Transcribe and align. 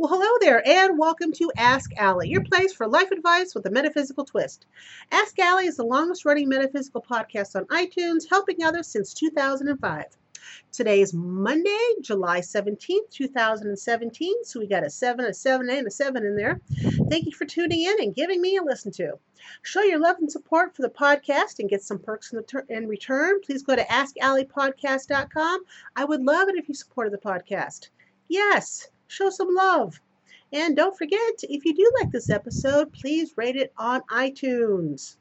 Well, 0.00 0.12
hello 0.12 0.38
there, 0.40 0.62
and 0.64 0.96
welcome 0.96 1.32
to 1.32 1.50
Ask 1.56 1.90
Allie, 1.96 2.28
your 2.28 2.44
place 2.44 2.72
for 2.72 2.86
life 2.86 3.10
advice 3.10 3.52
with 3.52 3.66
a 3.66 3.70
metaphysical 3.72 4.24
twist. 4.24 4.66
Ask 5.10 5.36
Allie 5.40 5.66
is 5.66 5.78
the 5.78 5.82
longest 5.82 6.24
running 6.24 6.48
metaphysical 6.48 7.02
podcast 7.02 7.56
on 7.56 7.64
iTunes, 7.64 8.30
helping 8.30 8.62
others 8.62 8.86
since 8.86 9.12
2005. 9.12 10.04
Today 10.70 11.00
is 11.00 11.12
Monday, 11.12 11.76
July 12.00 12.38
17th, 12.38 13.10
2017. 13.10 14.44
So 14.44 14.60
we 14.60 14.68
got 14.68 14.84
a 14.84 14.88
7, 14.88 15.24
a 15.24 15.34
7, 15.34 15.68
and 15.68 15.88
a 15.88 15.90
7 15.90 16.24
in 16.24 16.36
there. 16.36 16.60
Thank 17.10 17.26
you 17.26 17.32
for 17.32 17.44
tuning 17.44 17.82
in 17.82 18.00
and 18.00 18.14
giving 18.14 18.40
me 18.40 18.56
a 18.56 18.62
listen 18.62 18.92
to. 18.92 19.18
Show 19.62 19.82
your 19.82 19.98
love 19.98 20.18
and 20.20 20.30
support 20.30 20.76
for 20.76 20.82
the 20.82 20.90
podcast 20.90 21.58
and 21.58 21.68
get 21.68 21.82
some 21.82 21.98
perks 21.98 22.32
in, 22.32 22.40
ter- 22.44 22.66
in 22.68 22.86
return. 22.86 23.40
Please 23.40 23.64
go 23.64 23.74
to 23.74 23.84
AskAlliePodcast.com. 23.84 25.60
I 25.96 26.04
would 26.04 26.22
love 26.22 26.48
it 26.48 26.54
if 26.54 26.68
you 26.68 26.74
supported 26.74 27.12
the 27.12 27.18
podcast. 27.18 27.88
Yes, 28.28 28.90
show 29.08 29.30
some 29.30 29.54
love. 29.54 30.00
And 30.52 30.76
don't 30.76 30.96
forget, 30.96 31.34
if 31.42 31.64
you 31.64 31.74
do 31.74 31.92
like 32.00 32.10
this 32.10 32.30
episode, 32.30 32.92
please 32.92 33.34
rate 33.36 33.56
it 33.56 33.72
on 33.76 34.00
iTunes. 34.10 35.16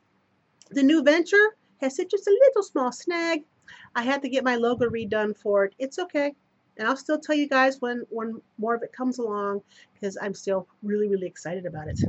The 0.69 0.83
new 0.83 1.03
venture 1.03 1.55
has 1.81 1.97
hit 1.97 2.11
just 2.11 2.27
a 2.27 2.39
little 2.47 2.63
small 2.63 2.91
snag. 2.91 3.43
I 3.95 4.03
had 4.03 4.21
to 4.21 4.29
get 4.29 4.43
my 4.43 4.55
logo 4.55 4.89
redone 4.89 5.37
for 5.37 5.65
it. 5.65 5.75
It's 5.79 5.99
okay. 5.99 6.33
And 6.77 6.87
I'll 6.87 6.95
still 6.95 7.19
tell 7.19 7.35
you 7.35 7.47
guys 7.49 7.81
when, 7.81 8.03
when 8.09 8.41
more 8.57 8.75
of 8.75 8.83
it 8.83 8.93
comes 8.93 9.17
along 9.17 9.61
because 9.93 10.17
I'm 10.21 10.33
still 10.33 10.67
really, 10.83 11.09
really 11.09 11.27
excited 11.27 11.65
about 11.65 11.87
it. 11.87 11.99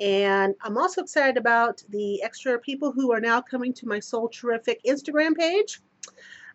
And 0.00 0.54
I'm 0.62 0.78
also 0.78 1.02
excited 1.02 1.36
about 1.36 1.82
the 1.90 2.22
extra 2.22 2.58
people 2.58 2.90
who 2.90 3.12
are 3.12 3.20
now 3.20 3.40
coming 3.40 3.72
to 3.74 3.86
my 3.86 4.00
Soul 4.00 4.28
Terrific 4.28 4.82
Instagram 4.84 5.36
page. 5.36 5.80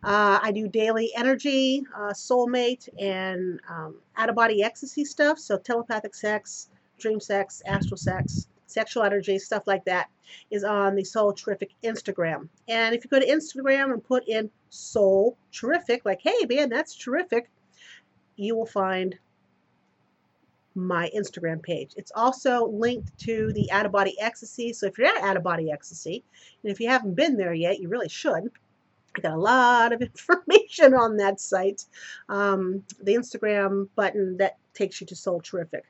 Uh, 0.03 0.39
I 0.41 0.51
do 0.51 0.67
daily 0.67 1.11
energy, 1.15 1.83
uh, 1.95 2.13
soulmate, 2.13 2.88
and 2.99 3.59
um, 3.69 3.95
out 4.15 4.29
of 4.29 4.35
body 4.35 4.63
ecstasy 4.63 5.03
stuff. 5.05 5.39
So 5.39 5.57
telepathic 5.57 6.15
sex, 6.15 6.69
dream 6.99 7.19
sex, 7.19 7.61
astral 7.65 7.97
sex, 7.97 8.47
sexual 8.67 9.03
energy, 9.03 9.39
stuff 9.39 9.63
like 9.66 9.85
that 9.85 10.09
is 10.52 10.63
on 10.63 10.95
the 10.95 11.03
Soul 11.03 11.33
Terrific 11.33 11.72
Instagram. 11.83 12.49
And 12.67 12.94
if 12.94 13.03
you 13.03 13.09
go 13.09 13.19
to 13.19 13.27
Instagram 13.27 13.91
and 13.94 14.03
put 14.03 14.27
in 14.27 14.49
Soul 14.69 15.38
Terrific, 15.52 16.05
like, 16.05 16.22
hey 16.22 16.45
man, 16.50 16.69
that's 16.69 16.95
terrific, 16.95 17.50
you 18.35 18.55
will 18.55 18.66
find 18.66 19.17
my 20.75 21.09
Instagram 21.17 21.61
page. 21.63 21.94
It's 21.97 22.11
also 22.16 22.67
linked 22.67 23.17
to 23.19 23.52
the 23.53 23.72
Out 23.72 23.88
of 23.88 23.91
Body 23.91 24.16
Ecstasy. 24.19 24.73
So 24.73 24.85
if 24.85 24.97
you're 24.97 25.07
at 25.07 25.23
Out 25.23 25.38
of 25.38 25.44
Body 25.44 25.72
Ecstasy, 25.72 26.23
and 26.61 26.72
if 26.72 26.79
you 26.79 26.88
haven't 26.88 27.16
been 27.16 27.35
there 27.35 27.53
yet, 27.53 27.79
you 27.79 27.89
really 27.89 28.09
should. 28.09 28.52
I 29.17 29.21
got 29.21 29.33
a 29.33 29.37
lot 29.37 29.93
of 29.93 30.01
information 30.03 30.93
on 30.93 31.17
that 31.17 31.39
site. 31.39 31.85
Um, 32.29 32.83
the 33.01 33.15
Instagram 33.15 33.89
button 33.95 34.37
that 34.37 34.57
takes 34.73 35.01
you 35.01 35.07
to 35.07 35.15
Soul 35.15 35.41
Terrific. 35.41 35.85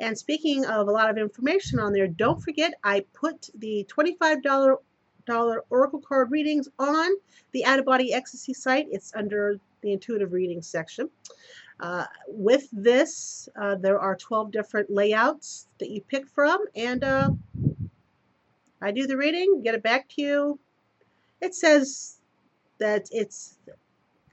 And 0.00 0.18
speaking 0.18 0.64
of 0.66 0.88
a 0.88 0.90
lot 0.90 1.10
of 1.10 1.18
information 1.18 1.78
on 1.78 1.92
there, 1.92 2.08
don't 2.08 2.40
forget 2.40 2.74
I 2.82 3.04
put 3.12 3.50
the 3.54 3.86
$25 3.88 4.76
Oracle 5.70 6.00
card 6.00 6.30
readings 6.30 6.68
on 6.78 7.10
the 7.52 7.64
Out 7.64 7.78
of 7.78 7.84
Body 7.84 8.12
Ecstasy 8.12 8.54
site. 8.54 8.88
It's 8.90 9.14
under 9.14 9.60
the 9.82 9.92
Intuitive 9.92 10.32
Readings 10.32 10.66
section. 10.66 11.08
Uh, 11.78 12.04
with 12.26 12.68
this, 12.72 13.48
uh, 13.60 13.76
there 13.76 13.98
are 13.98 14.16
12 14.16 14.50
different 14.50 14.90
layouts 14.90 15.66
that 15.78 15.88
you 15.88 16.02
pick 16.02 16.28
from, 16.28 16.64
and 16.74 17.02
uh, 17.04 17.30
I 18.82 18.90
do 18.90 19.06
the 19.06 19.16
reading, 19.16 19.62
get 19.62 19.74
it 19.74 19.82
back 19.82 20.08
to 20.10 20.22
you. 20.22 20.58
It 21.40 21.54
says 21.54 22.19
that 22.80 23.08
it's 23.12 23.58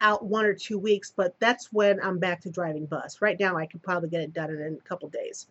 out 0.01 0.25
one 0.25 0.45
or 0.45 0.53
two 0.53 0.77
weeks, 0.77 1.13
but 1.15 1.35
that's 1.39 1.71
when 1.71 1.99
I'm 2.01 2.19
back 2.19 2.41
to 2.41 2.49
driving 2.49 2.85
bus. 2.85 3.21
Right 3.21 3.39
now, 3.39 3.55
I 3.55 3.65
could 3.65 3.83
probably 3.83 4.09
get 4.09 4.21
it 4.21 4.33
done 4.33 4.49
in 4.49 4.77
a 4.83 4.87
couple 4.87 5.09
days. 5.09 5.47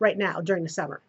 Right 0.00 0.18
now, 0.18 0.40
during 0.40 0.64
the 0.64 0.68
summer. 0.68 1.00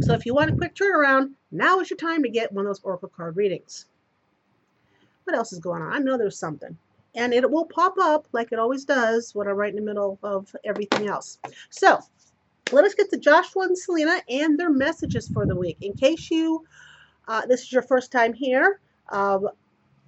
So 0.00 0.12
if 0.12 0.26
you 0.26 0.34
want 0.34 0.50
a 0.50 0.56
quick 0.56 0.74
turnaround, 0.74 1.32
now 1.52 1.80
is 1.80 1.88
your 1.88 1.96
time 1.96 2.22
to 2.22 2.28
get 2.28 2.52
one 2.52 2.66
of 2.66 2.70
those 2.70 2.82
Oracle 2.82 3.10
card 3.14 3.36
readings. 3.36 3.86
What 5.24 5.36
else 5.36 5.52
is 5.52 5.58
going 5.58 5.82
on? 5.82 5.92
I 5.92 5.98
know 5.98 6.18
there's 6.18 6.38
something. 6.38 6.76
And 7.14 7.32
it 7.32 7.50
will 7.50 7.64
pop 7.64 7.94
up 7.98 8.26
like 8.32 8.52
it 8.52 8.58
always 8.58 8.84
does 8.84 9.34
when 9.34 9.48
I'm 9.48 9.56
right 9.56 9.70
in 9.70 9.76
the 9.76 9.82
middle 9.82 10.18
of 10.22 10.54
everything 10.64 11.08
else. 11.08 11.38
So 11.70 11.98
let 12.72 12.84
us 12.84 12.94
get 12.94 13.10
to 13.10 13.16
Joshua 13.16 13.62
and 13.62 13.78
Selena 13.78 14.20
and 14.28 14.58
their 14.58 14.70
messages 14.70 15.28
for 15.28 15.46
the 15.46 15.56
week. 15.56 15.78
In 15.80 15.94
case 15.94 16.30
you, 16.30 16.64
uh, 17.26 17.46
this 17.46 17.62
is 17.62 17.72
your 17.72 17.82
first 17.82 18.12
time 18.12 18.34
here, 18.34 18.80
um, 19.08 19.48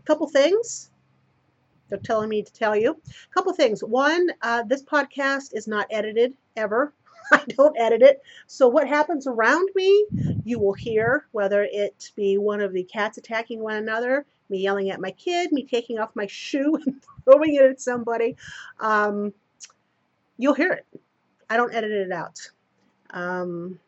couple 0.08 0.26
things 0.26 0.90
they're 1.88 1.98
telling 1.98 2.28
me 2.28 2.42
to 2.42 2.52
tell 2.52 2.76
you. 2.76 2.90
A 2.90 3.34
couple 3.34 3.52
things. 3.52 3.82
One, 3.82 4.28
uh, 4.42 4.62
this 4.64 4.82
podcast 4.82 5.54
is 5.54 5.66
not 5.66 5.86
edited 5.90 6.34
ever. 6.56 6.92
I 7.32 7.44
don't 7.48 7.78
edit 7.78 8.02
it. 8.02 8.22
So 8.46 8.68
what 8.68 8.88
happens 8.88 9.26
around 9.26 9.68
me, 9.74 10.06
you 10.44 10.58
will 10.58 10.72
hear, 10.72 11.26
whether 11.32 11.66
it 11.70 12.10
be 12.16 12.38
one 12.38 12.60
of 12.60 12.72
the 12.72 12.84
cats 12.84 13.18
attacking 13.18 13.60
one 13.60 13.76
another, 13.76 14.26
me 14.50 14.58
yelling 14.58 14.90
at 14.90 15.00
my 15.00 15.10
kid, 15.12 15.52
me 15.52 15.64
taking 15.64 15.98
off 15.98 16.14
my 16.14 16.26
shoe 16.26 16.76
and 16.86 17.02
throwing 17.24 17.54
it 17.54 17.62
at 17.62 17.80
somebody. 17.80 18.36
Um, 18.80 19.32
you'll 20.36 20.54
hear 20.54 20.72
it. 20.72 20.86
I 21.50 21.56
don't 21.56 21.74
edit 21.74 21.90
it 21.90 22.12
out. 22.12 22.38
Um, 23.10 23.78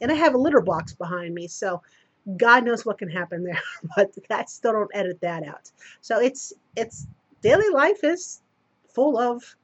and 0.00 0.10
I 0.10 0.14
have 0.14 0.34
a 0.34 0.38
litter 0.38 0.60
box 0.60 0.92
behind 0.92 1.34
me, 1.34 1.46
so 1.48 1.82
God 2.36 2.64
knows 2.64 2.84
what 2.84 2.98
can 2.98 3.08
happen 3.08 3.44
there, 3.44 3.60
but 3.96 4.12
that 4.28 4.50
still 4.50 4.72
don't 4.72 4.90
edit 4.94 5.20
that 5.20 5.46
out. 5.46 5.70
So 6.00 6.18
it's 6.18 6.52
it's 6.76 7.06
daily 7.42 7.70
life 7.70 8.02
is 8.02 8.42
full 8.88 9.18
of 9.18 9.56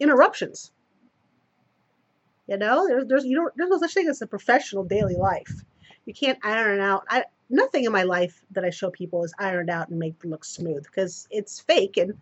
interruptions. 0.00 0.72
You 2.46 2.58
know, 2.58 2.86
there's 2.86 3.06
there's 3.06 3.24
you 3.24 3.36
don't 3.36 3.56
there's 3.56 3.70
no 3.70 3.78
such 3.78 3.94
thing 3.94 4.08
as 4.08 4.20
a 4.20 4.26
professional 4.26 4.84
daily 4.84 5.16
life. 5.16 5.64
You 6.04 6.12
can't 6.12 6.38
iron 6.44 6.80
out. 6.80 7.04
I 7.08 7.24
nothing 7.48 7.84
in 7.84 7.92
my 7.92 8.02
life 8.02 8.44
that 8.50 8.64
I 8.64 8.70
show 8.70 8.90
people 8.90 9.24
is 9.24 9.34
ironed 9.38 9.70
out 9.70 9.88
and 9.88 9.98
make 9.98 10.16
look 10.24 10.44
smooth 10.44 10.84
because 10.84 11.26
it's 11.30 11.60
fake, 11.60 11.96
and 11.96 12.14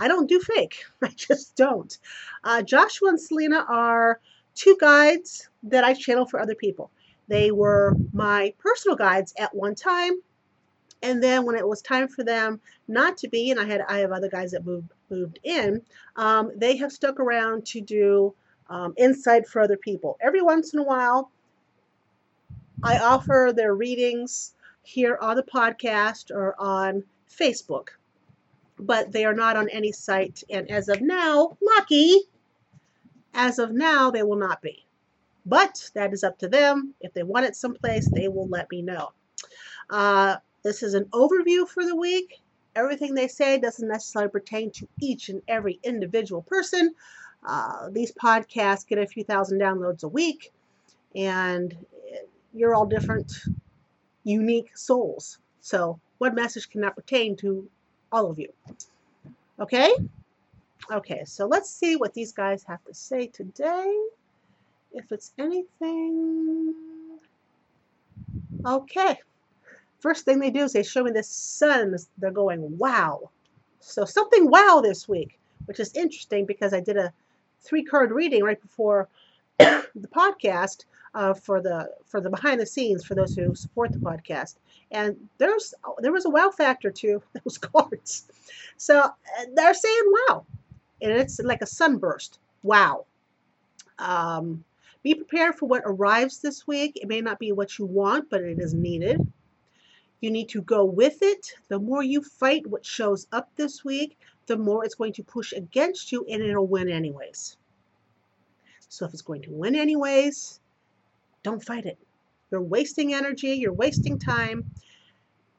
I 0.00 0.06
don't 0.06 0.28
do 0.28 0.40
fake. 0.40 0.84
I 1.02 1.08
just 1.08 1.56
don't. 1.56 1.98
Uh, 2.44 2.62
Joshua 2.62 3.08
and 3.08 3.20
Selena 3.20 3.64
are 3.68 4.20
two 4.54 4.76
guides 4.80 5.48
that 5.64 5.82
I 5.82 5.94
channel 5.94 6.26
for 6.26 6.38
other 6.38 6.54
people. 6.54 6.92
They 7.28 7.50
were 7.50 7.96
my 8.12 8.54
personal 8.58 8.96
guides 8.96 9.32
at 9.38 9.54
one 9.54 9.74
time. 9.74 10.12
And 11.02 11.22
then 11.22 11.44
when 11.44 11.56
it 11.56 11.68
was 11.68 11.82
time 11.82 12.08
for 12.08 12.24
them 12.24 12.60
not 12.88 13.18
to 13.18 13.28
be, 13.28 13.50
and 13.50 13.60
I 13.60 13.64
had 13.64 13.82
I 13.82 13.98
have 13.98 14.12
other 14.12 14.28
guys 14.28 14.52
that 14.52 14.64
moved 14.64 14.88
moved 15.10 15.38
in, 15.42 15.82
um, 16.16 16.50
they 16.56 16.76
have 16.76 16.92
stuck 16.92 17.20
around 17.20 17.66
to 17.66 17.80
do 17.80 18.34
um, 18.68 18.94
insight 18.96 19.46
for 19.46 19.60
other 19.60 19.76
people. 19.76 20.16
Every 20.20 20.42
once 20.42 20.72
in 20.72 20.80
a 20.80 20.84
while, 20.84 21.30
I 22.82 22.98
offer 22.98 23.52
their 23.54 23.74
readings 23.74 24.54
here 24.82 25.18
on 25.20 25.36
the 25.36 25.42
podcast 25.42 26.30
or 26.30 26.54
on 26.58 27.04
Facebook, 27.30 27.88
but 28.78 29.12
they 29.12 29.24
are 29.24 29.34
not 29.34 29.56
on 29.56 29.68
any 29.68 29.92
site. 29.92 30.42
And 30.50 30.70
as 30.70 30.88
of 30.88 31.00
now, 31.00 31.56
lucky, 31.60 32.22
as 33.32 33.58
of 33.58 33.72
now, 33.72 34.10
they 34.10 34.22
will 34.22 34.36
not 34.36 34.62
be. 34.62 34.83
But 35.46 35.90
that 35.94 36.12
is 36.12 36.24
up 36.24 36.38
to 36.38 36.48
them. 36.48 36.94
If 37.00 37.12
they 37.12 37.22
want 37.22 37.46
it 37.46 37.56
someplace, 37.56 38.08
they 38.10 38.28
will 38.28 38.48
let 38.48 38.70
me 38.70 38.82
know. 38.82 39.12
Uh, 39.90 40.36
this 40.62 40.82
is 40.82 40.94
an 40.94 41.04
overview 41.06 41.68
for 41.68 41.84
the 41.84 41.96
week. 41.96 42.40
Everything 42.74 43.14
they 43.14 43.28
say 43.28 43.58
doesn't 43.58 43.86
necessarily 43.86 44.30
pertain 44.30 44.70
to 44.72 44.88
each 45.00 45.28
and 45.28 45.42
every 45.46 45.78
individual 45.82 46.42
person. 46.42 46.94
Uh, 47.46 47.90
these 47.90 48.12
podcasts 48.12 48.86
get 48.86 48.98
a 48.98 49.06
few 49.06 49.22
thousand 49.22 49.60
downloads 49.60 50.02
a 50.02 50.08
week, 50.08 50.50
and 51.14 51.76
you're 52.54 52.74
all 52.74 52.86
different, 52.86 53.32
unique 54.24 54.76
souls. 54.76 55.38
So, 55.60 56.00
one 56.18 56.34
message 56.34 56.70
cannot 56.70 56.96
pertain 56.96 57.36
to 57.36 57.68
all 58.10 58.30
of 58.30 58.38
you. 58.38 58.48
Okay? 59.60 59.94
Okay, 60.90 61.24
so 61.24 61.46
let's 61.46 61.70
see 61.70 61.96
what 61.96 62.14
these 62.14 62.32
guys 62.32 62.64
have 62.64 62.82
to 62.84 62.94
say 62.94 63.26
today 63.26 63.94
if 64.94 65.12
it's 65.12 65.32
anything. 65.38 66.74
Okay. 68.64 69.18
First 69.98 70.24
thing 70.24 70.38
they 70.38 70.50
do 70.50 70.60
is 70.60 70.72
they 70.72 70.82
show 70.82 71.02
me 71.02 71.10
the 71.10 71.22
sun. 71.22 71.96
They're 72.18 72.30
going, 72.30 72.78
wow. 72.78 73.30
So 73.80 74.04
something 74.04 74.50
wow 74.50 74.80
this 74.82 75.08
week, 75.08 75.38
which 75.66 75.80
is 75.80 75.92
interesting 75.94 76.46
because 76.46 76.72
I 76.72 76.80
did 76.80 76.96
a 76.96 77.12
three 77.60 77.84
card 77.84 78.10
reading 78.10 78.42
right 78.42 78.60
before 78.60 79.08
the 79.58 80.08
podcast 80.14 80.84
uh, 81.14 81.34
for 81.34 81.60
the 81.60 81.90
for 82.06 82.20
the 82.20 82.30
behind 82.30 82.60
the 82.60 82.66
scenes 82.66 83.04
for 83.04 83.14
those 83.14 83.34
who 83.34 83.54
support 83.54 83.92
the 83.92 83.98
podcast. 83.98 84.56
And 84.90 85.16
there's 85.38 85.74
there 85.98 86.12
was 86.12 86.24
a 86.24 86.30
wow 86.30 86.50
factor 86.50 86.90
to 86.90 87.22
those 87.44 87.58
cards. 87.58 88.26
So 88.76 89.10
they're 89.54 89.74
saying 89.74 90.12
wow, 90.28 90.44
and 91.02 91.12
it's 91.12 91.40
like 91.40 91.62
a 91.62 91.66
sunburst. 91.66 92.38
Wow. 92.62 93.06
Um, 93.98 94.64
be 95.04 95.14
prepared 95.14 95.54
for 95.54 95.66
what 95.66 95.82
arrives 95.84 96.38
this 96.38 96.66
week. 96.66 96.96
It 96.96 97.08
may 97.08 97.20
not 97.20 97.38
be 97.38 97.52
what 97.52 97.78
you 97.78 97.84
want, 97.84 98.30
but 98.30 98.40
it 98.40 98.58
is 98.58 98.72
needed. 98.72 99.20
You 100.22 100.30
need 100.30 100.48
to 100.48 100.62
go 100.62 100.86
with 100.86 101.18
it. 101.20 101.52
The 101.68 101.78
more 101.78 102.02
you 102.02 102.22
fight 102.22 102.66
what 102.66 102.86
shows 102.86 103.26
up 103.30 103.50
this 103.54 103.84
week, 103.84 104.18
the 104.46 104.56
more 104.56 104.82
it's 104.82 104.94
going 104.94 105.12
to 105.12 105.22
push 105.22 105.52
against 105.52 106.10
you 106.10 106.24
and 106.30 106.42
it'll 106.42 106.66
win 106.66 106.88
anyways. 106.88 107.58
So 108.88 109.04
if 109.04 109.12
it's 109.12 109.20
going 109.20 109.42
to 109.42 109.50
win 109.50 109.76
anyways, 109.76 110.60
don't 111.42 111.62
fight 111.62 111.84
it. 111.84 111.98
You're 112.50 112.62
wasting 112.62 113.12
energy, 113.12 113.50
you're 113.50 113.74
wasting 113.74 114.18
time. 114.18 114.64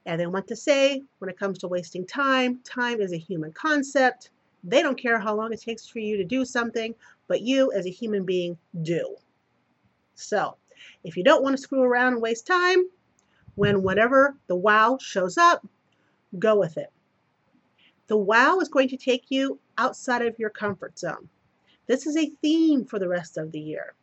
And 0.06 0.20
they 0.20 0.26
want 0.26 0.48
to 0.48 0.56
say, 0.56 1.02
when 1.18 1.30
it 1.30 1.38
comes 1.38 1.58
to 1.58 1.68
wasting 1.68 2.04
time, 2.04 2.58
time 2.64 3.00
is 3.00 3.12
a 3.12 3.18
human 3.18 3.52
concept. 3.52 4.30
They 4.64 4.82
don't 4.82 5.00
care 5.00 5.20
how 5.20 5.36
long 5.36 5.52
it 5.52 5.60
takes 5.60 5.86
for 5.86 6.00
you 6.00 6.16
to 6.16 6.24
do 6.24 6.44
something, 6.44 6.96
but 7.28 7.42
you 7.42 7.70
as 7.70 7.86
a 7.86 7.90
human 7.90 8.24
being 8.24 8.58
do. 8.82 9.16
So 10.16 10.56
if 11.04 11.16
you 11.16 11.22
don't 11.22 11.42
want 11.42 11.56
to 11.56 11.62
screw 11.62 11.82
around 11.82 12.14
and 12.14 12.22
waste 12.22 12.46
time, 12.46 12.84
when 13.54 13.82
whatever 13.82 14.36
the 14.48 14.56
wow 14.56 14.98
shows 15.00 15.38
up, 15.38 15.66
go 16.38 16.58
with 16.58 16.76
it. 16.76 16.90
The 18.08 18.16
wow 18.16 18.58
is 18.60 18.68
going 18.68 18.88
to 18.90 18.96
take 18.96 19.30
you 19.30 19.58
outside 19.78 20.22
of 20.22 20.38
your 20.38 20.50
comfort 20.50 20.98
zone. 20.98 21.28
This 21.86 22.06
is 22.06 22.16
a 22.16 22.30
theme 22.42 22.84
for 22.84 22.98
the 22.98 23.08
rest 23.08 23.38
of 23.38 23.52
the 23.52 23.60
year. 23.60 23.94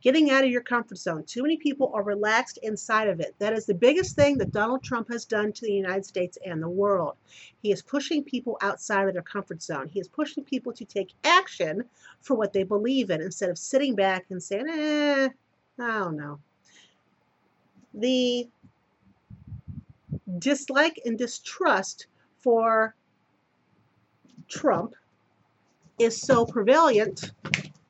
Getting 0.00 0.30
out 0.30 0.44
of 0.44 0.50
your 0.50 0.62
comfort 0.62 0.98
zone. 0.98 1.24
Too 1.24 1.42
many 1.42 1.56
people 1.56 1.90
are 1.92 2.02
relaxed 2.02 2.58
inside 2.62 3.08
of 3.08 3.20
it. 3.20 3.34
That 3.38 3.52
is 3.52 3.66
the 3.66 3.74
biggest 3.74 4.14
thing 4.14 4.38
that 4.38 4.52
Donald 4.52 4.82
Trump 4.82 5.08
has 5.10 5.24
done 5.24 5.52
to 5.52 5.62
the 5.62 5.72
United 5.72 6.06
States 6.06 6.38
and 6.44 6.62
the 6.62 6.68
world. 6.68 7.16
He 7.62 7.72
is 7.72 7.82
pushing 7.82 8.22
people 8.22 8.58
outside 8.60 9.08
of 9.08 9.14
their 9.14 9.22
comfort 9.22 9.60
zone. 9.60 9.88
He 9.88 9.98
is 9.98 10.08
pushing 10.08 10.44
people 10.44 10.72
to 10.74 10.84
take 10.84 11.14
action 11.24 11.84
for 12.20 12.34
what 12.34 12.52
they 12.52 12.62
believe 12.62 13.10
in 13.10 13.20
instead 13.20 13.50
of 13.50 13.58
sitting 13.58 13.96
back 13.96 14.26
and 14.30 14.42
saying, 14.42 14.68
eh, 14.68 15.28
Oh, 15.78 15.84
I 15.84 15.98
don't 15.98 16.16
know. 16.16 16.40
The 17.94 18.48
dislike 20.38 21.00
and 21.04 21.16
distrust 21.18 22.06
for 22.38 22.94
Trump 24.48 24.94
is 25.98 26.20
so 26.20 26.46
prevalent, 26.46 27.32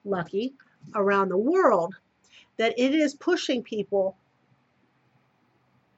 lucky, 0.05 0.55
around 0.95 1.29
the 1.29 1.37
world 1.39 1.95
that 2.57 2.79
it 2.79 2.95
is 2.95 3.15
pushing 3.15 3.63
people 3.63 4.17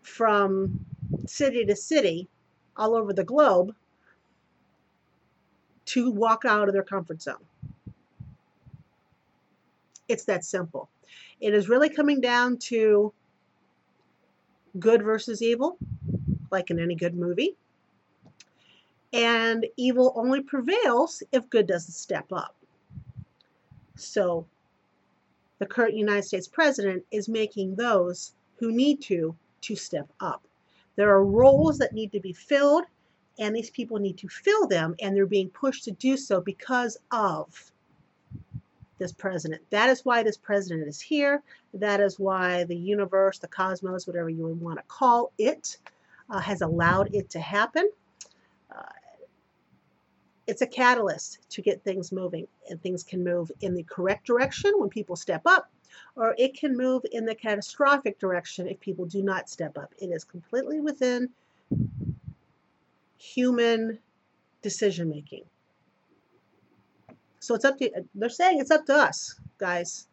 from 0.02 0.84
city 1.26 1.64
to 1.64 1.76
city 1.76 2.28
all 2.76 2.94
over 2.94 3.12
the 3.12 3.24
globe 3.24 3.74
to 5.86 6.10
walk 6.10 6.44
out 6.44 6.68
of 6.68 6.74
their 6.74 6.82
comfort 6.82 7.22
zone. 7.22 7.44
It's 10.08 10.24
that 10.24 10.44
simple. 10.44 10.88
It 11.40 11.54
is 11.54 11.68
really 11.68 11.88
coming 11.88 12.20
down 12.20 12.58
to 12.58 13.12
good 14.78 15.02
versus 15.02 15.42
evil, 15.42 15.78
like 16.50 16.70
in 16.70 16.78
any 16.78 16.94
good 16.94 17.14
movie. 17.14 17.56
And 19.12 19.66
evil 19.76 20.12
only 20.14 20.42
prevails 20.42 21.22
if 21.32 21.50
good 21.50 21.66
doesn't 21.66 21.94
step 21.94 22.32
up. 22.32 22.54
So 23.96 24.46
the 25.58 25.66
current 25.66 25.96
United 25.96 26.22
States 26.22 26.48
president 26.48 27.04
is 27.10 27.28
making 27.28 27.74
those 27.74 28.34
who 28.58 28.72
need 28.72 29.02
to 29.02 29.34
to 29.62 29.76
step 29.76 30.08
up. 30.20 30.46
There 30.96 31.10
are 31.10 31.24
roles 31.24 31.78
that 31.78 31.92
need 31.92 32.12
to 32.12 32.20
be 32.20 32.32
filled, 32.32 32.84
and 33.38 33.54
these 33.54 33.70
people 33.70 33.98
need 33.98 34.16
to 34.18 34.28
fill 34.28 34.66
them, 34.66 34.94
and 35.00 35.14
they're 35.14 35.26
being 35.26 35.50
pushed 35.50 35.84
to 35.84 35.90
do 35.92 36.16
so 36.16 36.40
because 36.40 36.96
of 37.10 37.72
this 39.00 39.12
president. 39.12 39.62
That 39.70 39.88
is 39.88 40.04
why 40.04 40.22
this 40.22 40.36
president 40.36 40.86
is 40.86 41.00
here. 41.00 41.42
That 41.74 42.00
is 42.00 42.20
why 42.20 42.64
the 42.64 42.76
universe, 42.76 43.38
the 43.38 43.48
cosmos, 43.48 44.06
whatever 44.06 44.28
you 44.28 44.46
want 44.46 44.78
to 44.78 44.84
call 44.86 45.32
it, 45.38 45.78
uh, 46.28 46.38
has 46.38 46.60
allowed 46.60 47.12
it 47.12 47.28
to 47.30 47.40
happen. 47.40 47.90
Uh, 48.70 48.82
it's 50.46 50.62
a 50.62 50.66
catalyst 50.66 51.38
to 51.50 51.62
get 51.62 51.82
things 51.82 52.12
moving, 52.12 52.46
and 52.68 52.80
things 52.80 53.02
can 53.02 53.24
move 53.24 53.50
in 53.62 53.74
the 53.74 53.82
correct 53.84 54.26
direction 54.26 54.72
when 54.76 54.90
people 54.90 55.16
step 55.16 55.42
up, 55.46 55.70
or 56.14 56.34
it 56.38 56.54
can 56.54 56.76
move 56.76 57.02
in 57.10 57.24
the 57.24 57.34
catastrophic 57.34 58.18
direction 58.18 58.68
if 58.68 58.78
people 58.80 59.06
do 59.06 59.22
not 59.22 59.48
step 59.48 59.76
up. 59.78 59.92
It 59.98 60.08
is 60.08 60.24
completely 60.24 60.80
within 60.80 61.30
human 63.16 63.98
decision 64.62 65.08
making. 65.08 65.44
So 67.40 67.54
it's 67.54 67.64
up 67.64 67.78
to, 67.78 67.90
they're 68.14 68.28
saying 68.28 68.60
it's 68.60 68.70
up 68.70 68.86
to 68.86 68.94
us, 68.94 69.40
guys. 69.58 70.06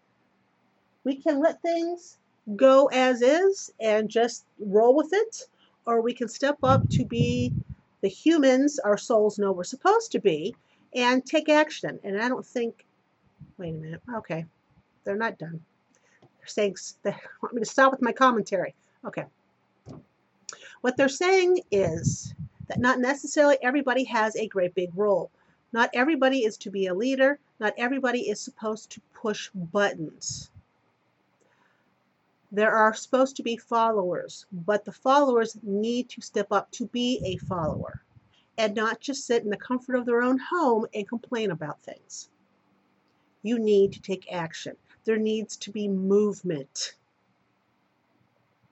We 1.03 1.17
can 1.21 1.41
let 1.41 1.61
things 1.61 2.17
go 2.55 2.87
as 2.87 3.21
is 3.21 3.71
and 3.79 4.09
just 4.09 4.45
roll 4.59 4.95
with 4.95 5.09
it, 5.11 5.43
or 5.85 6.01
we 6.01 6.13
can 6.13 6.29
step 6.29 6.57
up 6.63 6.89
to 6.89 7.05
be 7.05 7.53
the 8.01 8.07
humans 8.09 8.79
our 8.79 8.97
souls 8.97 9.39
know 9.39 9.51
we're 9.51 9.63
supposed 9.63 10.11
to 10.13 10.19
be 10.19 10.55
and 10.95 11.25
take 11.25 11.49
action. 11.49 11.99
And 12.03 12.21
I 12.21 12.29
don't 12.29 12.45
think, 12.45 12.85
wait 13.57 13.73
a 13.73 13.77
minute, 13.77 14.01
okay, 14.17 14.45
they're 15.03 15.17
not 15.17 15.37
done. 15.37 15.59
They're 16.21 16.47
saying, 16.47 16.75
they 17.03 17.15
want 17.41 17.55
me 17.55 17.61
to 17.61 17.65
stop 17.65 17.91
with 17.91 18.01
my 18.01 18.11
commentary. 18.11 18.73
Okay. 19.05 19.25
What 20.81 20.95
they're 20.95 21.09
saying 21.09 21.61
is 21.71 22.33
that 22.67 22.79
not 22.79 22.99
necessarily 22.99 23.57
everybody 23.61 24.03
has 24.05 24.35
a 24.35 24.47
great 24.47 24.75
big 24.75 24.91
role. 24.95 25.31
Not 25.73 25.89
everybody 25.93 26.45
is 26.45 26.57
to 26.59 26.71
be 26.71 26.87
a 26.87 26.93
leader. 26.93 27.39
Not 27.59 27.73
everybody 27.77 28.29
is 28.29 28.39
supposed 28.39 28.89
to 28.91 29.01
push 29.13 29.49
buttons. 29.53 30.49
There 32.51 32.71
are 32.71 32.93
supposed 32.93 33.35
to 33.35 33.43
be 33.43 33.57
followers, 33.57 34.45
but 34.51 34.85
the 34.85 34.93
followers 34.93 35.57
need 35.61 36.07
to 36.09 36.21
step 36.21 36.51
up 36.51 36.71
to 36.71 36.85
be 36.87 37.21
a 37.25 37.35
follower 37.45 38.01
and 38.57 38.73
not 38.73 39.01
just 39.01 39.25
sit 39.25 39.43
in 39.43 39.49
the 39.49 39.57
comfort 39.57 39.95
of 39.95 40.05
their 40.05 40.21
own 40.21 40.39
home 40.39 40.87
and 40.93 41.07
complain 41.07 41.51
about 41.51 41.81
things. 41.81 42.29
You 43.43 43.59
need 43.59 43.91
to 43.93 44.01
take 44.01 44.31
action. 44.31 44.77
There 45.03 45.17
needs 45.17 45.57
to 45.57 45.71
be 45.71 45.87
movement. 45.87 46.95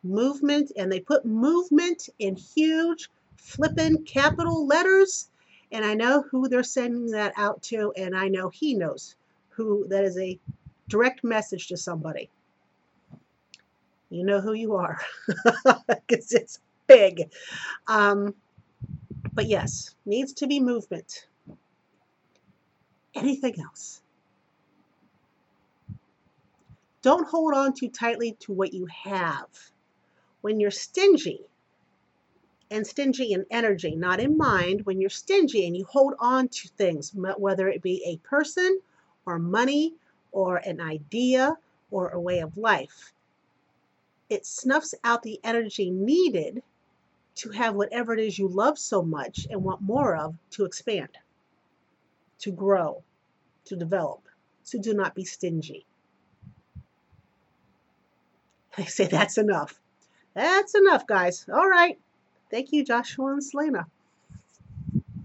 Movement, 0.03 0.71
and 0.77 0.91
they 0.91 1.01
put 1.01 1.25
movement 1.25 2.09
in 2.19 2.35
huge 2.35 3.09
flippin' 3.35 4.03
capital 4.05 4.65
letters 4.65 5.29
and 5.71 5.85
I 5.85 5.93
know 5.93 6.23
who 6.31 6.47
they're 6.47 6.63
sending 6.63 7.07
that 7.11 7.33
out 7.37 7.61
to, 7.63 7.93
and 7.97 8.15
I 8.15 8.27
know 8.27 8.49
he 8.49 8.75
knows 8.75 9.15
who 9.49 9.85
that 9.89 10.03
is 10.03 10.17
a 10.17 10.39
direct 10.87 11.23
message 11.23 11.67
to 11.67 11.77
somebody. 11.77 12.29
You 14.09 14.23
know 14.23 14.39
who 14.39 14.53
you 14.53 14.75
are 14.75 14.99
because 15.87 16.31
it's 16.31 16.59
big. 16.87 17.29
Um, 17.87 18.35
but 19.33 19.47
yes, 19.47 19.95
needs 20.05 20.33
to 20.33 20.47
be 20.47 20.59
movement. 20.59 21.27
Anything 23.15 23.59
else? 23.61 24.01
Don't 27.01 27.27
hold 27.27 27.53
on 27.53 27.73
too 27.73 27.89
tightly 27.89 28.35
to 28.41 28.51
what 28.51 28.73
you 28.73 28.87
have. 28.87 29.47
When 30.41 30.59
you're 30.59 30.71
stingy, 30.71 31.41
and 32.75 32.85
stingy 32.85 33.31
in 33.31 33.45
energy, 33.49 33.95
not 33.95 34.19
in 34.19 34.37
mind. 34.37 34.85
When 34.85 34.99
you're 34.99 35.09
stingy 35.09 35.65
and 35.65 35.77
you 35.77 35.85
hold 35.85 36.13
on 36.19 36.49
to 36.49 36.67
things, 36.67 37.13
whether 37.15 37.69
it 37.69 37.81
be 37.81 38.03
a 38.05 38.27
person 38.27 38.81
or 39.25 39.39
money 39.39 39.93
or 40.33 40.57
an 40.57 40.81
idea 40.81 41.57
or 41.89 42.09
a 42.09 42.19
way 42.19 42.39
of 42.39 42.57
life, 42.57 43.13
it 44.29 44.45
snuffs 44.45 44.93
out 45.05 45.23
the 45.23 45.39
energy 45.43 45.89
needed 45.89 46.61
to 47.35 47.49
have 47.51 47.75
whatever 47.75 48.13
it 48.13 48.19
is 48.19 48.37
you 48.37 48.47
love 48.49 48.77
so 48.77 49.01
much 49.01 49.47
and 49.49 49.63
want 49.63 49.81
more 49.81 50.15
of 50.17 50.35
to 50.51 50.65
expand, 50.65 51.17
to 52.39 52.51
grow, 52.51 53.03
to 53.65 53.75
develop. 53.77 54.21
So 54.63 54.79
do 54.79 54.93
not 54.93 55.15
be 55.15 55.25
stingy. 55.25 55.85
They 58.77 58.83
say 58.83 59.07
that's 59.07 59.37
enough. 59.37 59.79
That's 60.33 60.75
enough, 60.75 61.07
guys. 61.07 61.45
All 61.47 61.69
right. 61.69 61.97
Thank 62.51 62.71
you, 62.71 62.83
Joshua 62.83 63.33
and 63.33 63.43
Selena. 63.43 63.87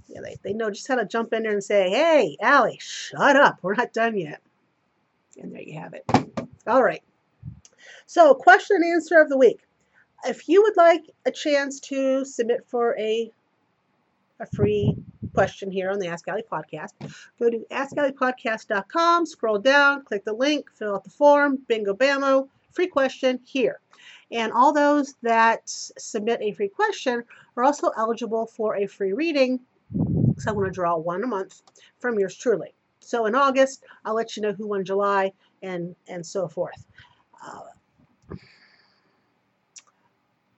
Yeah, 0.08 0.20
they, 0.22 0.36
they 0.42 0.52
know 0.52 0.70
just 0.70 0.88
how 0.88 0.96
to 0.96 1.04
jump 1.04 1.32
in 1.32 1.44
there 1.44 1.52
and 1.52 1.62
say, 1.62 1.90
hey, 1.90 2.36
Allie, 2.40 2.78
shut 2.80 3.36
up. 3.36 3.58
We're 3.62 3.74
not 3.74 3.92
done 3.92 4.16
yet. 4.16 4.40
And 5.40 5.52
there 5.52 5.62
you 5.62 5.78
have 5.78 5.94
it. 5.94 6.04
All 6.66 6.82
right. 6.82 7.02
So, 8.06 8.34
question 8.34 8.76
and 8.76 8.94
answer 8.94 9.20
of 9.20 9.28
the 9.28 9.38
week. 9.38 9.60
If 10.26 10.48
you 10.48 10.62
would 10.62 10.76
like 10.76 11.10
a 11.24 11.30
chance 11.30 11.80
to 11.80 12.24
submit 12.24 12.66
for 12.66 12.98
a, 12.98 13.30
a 14.40 14.46
free 14.46 14.96
question 15.32 15.70
here 15.70 15.90
on 15.90 15.98
the 15.98 16.08
Ask 16.08 16.28
Allie 16.28 16.42
podcast, 16.50 16.92
go 17.38 17.48
to 17.48 17.64
AskAlliePodcast.com, 17.70 19.26
scroll 19.26 19.58
down, 19.58 20.04
click 20.04 20.24
the 20.24 20.32
link, 20.32 20.70
fill 20.74 20.94
out 20.94 21.04
the 21.04 21.10
form, 21.10 21.58
bingo 21.68 21.94
bammo, 21.94 22.48
free 22.72 22.88
question 22.88 23.40
here. 23.44 23.80
And 24.32 24.52
all 24.52 24.72
those 24.72 25.14
that 25.22 25.68
submit 25.68 26.40
a 26.40 26.52
free 26.52 26.68
question 26.68 27.24
are 27.56 27.64
also 27.64 27.90
eligible 27.96 28.46
for 28.46 28.76
a 28.76 28.86
free 28.86 29.12
reading. 29.12 29.60
So 30.38 30.50
I'm 30.50 30.54
going 30.54 30.66
to 30.66 30.70
draw 30.70 30.96
one 30.96 31.24
a 31.24 31.26
month 31.26 31.62
from 31.98 32.18
yours 32.18 32.36
truly. 32.36 32.72
So 33.00 33.26
in 33.26 33.34
August, 33.34 33.84
I'll 34.04 34.14
let 34.14 34.36
you 34.36 34.42
know 34.42 34.52
who 34.52 34.68
won 34.68 34.84
July 34.84 35.32
and, 35.62 35.96
and 36.08 36.24
so 36.24 36.46
forth. 36.46 36.86
Uh, 37.44 37.60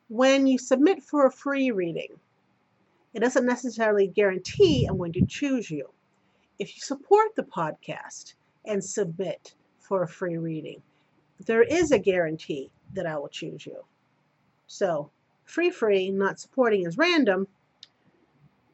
when 0.09 0.47
you 0.47 0.59
submit 0.59 1.03
for 1.03 1.27
a 1.27 1.33
free 1.33 1.71
reading, 1.71 2.19
it 3.15 3.21
doesn't 3.21 3.47
necessarily 3.47 4.07
guarantee 4.07 4.85
I'm 4.85 4.99
going 4.99 5.13
to 5.15 5.27
choose 5.27 5.71
you. 5.71 5.89
If 6.59 6.77
you 6.77 6.83
support 6.83 7.35
the 7.35 7.43
podcast 7.43 8.35
and 8.67 8.85
submit 8.85 9.55
for 9.81 10.03
a 10.03 10.09
free 10.09 10.39
reading. 10.39 10.81
There 11.45 11.63
is 11.63 11.93
a 11.93 11.99
guarantee 11.99 12.71
that 12.95 13.07
I 13.07 13.19
will 13.19 13.29
choose 13.29 13.67
you. 13.67 13.85
So, 14.67 15.11
free, 15.45 15.71
free, 15.71 16.11
not 16.11 16.41
supporting 16.41 16.87
is 16.87 16.99
random. 16.99 17.47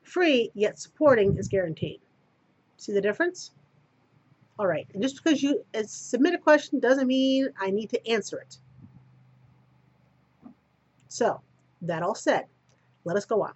Free, 0.02 0.50
yet 0.54 0.78
supporting 0.78 1.37
is 1.37 1.48
guaranteed. 1.48 2.00
See 2.76 2.92
the 2.92 3.00
difference? 3.00 3.52
All 4.58 4.66
right, 4.66 4.88
and 4.92 5.02
just 5.02 5.22
because 5.22 5.42
you 5.42 5.64
uh, 5.75 5.82
submit 5.87 6.34
a 6.34 6.38
question 6.38 6.80
doesn't 6.80 7.06
mean 7.06 7.48
I 7.60 7.70
need 7.70 7.90
to 7.90 8.08
answer 8.08 8.38
it. 8.38 8.58
So, 11.08 11.40
that 11.82 12.02
all 12.02 12.14
said, 12.14 12.46
let 13.04 13.16
us 13.16 13.25
go 13.25 13.42
on. 13.42 13.54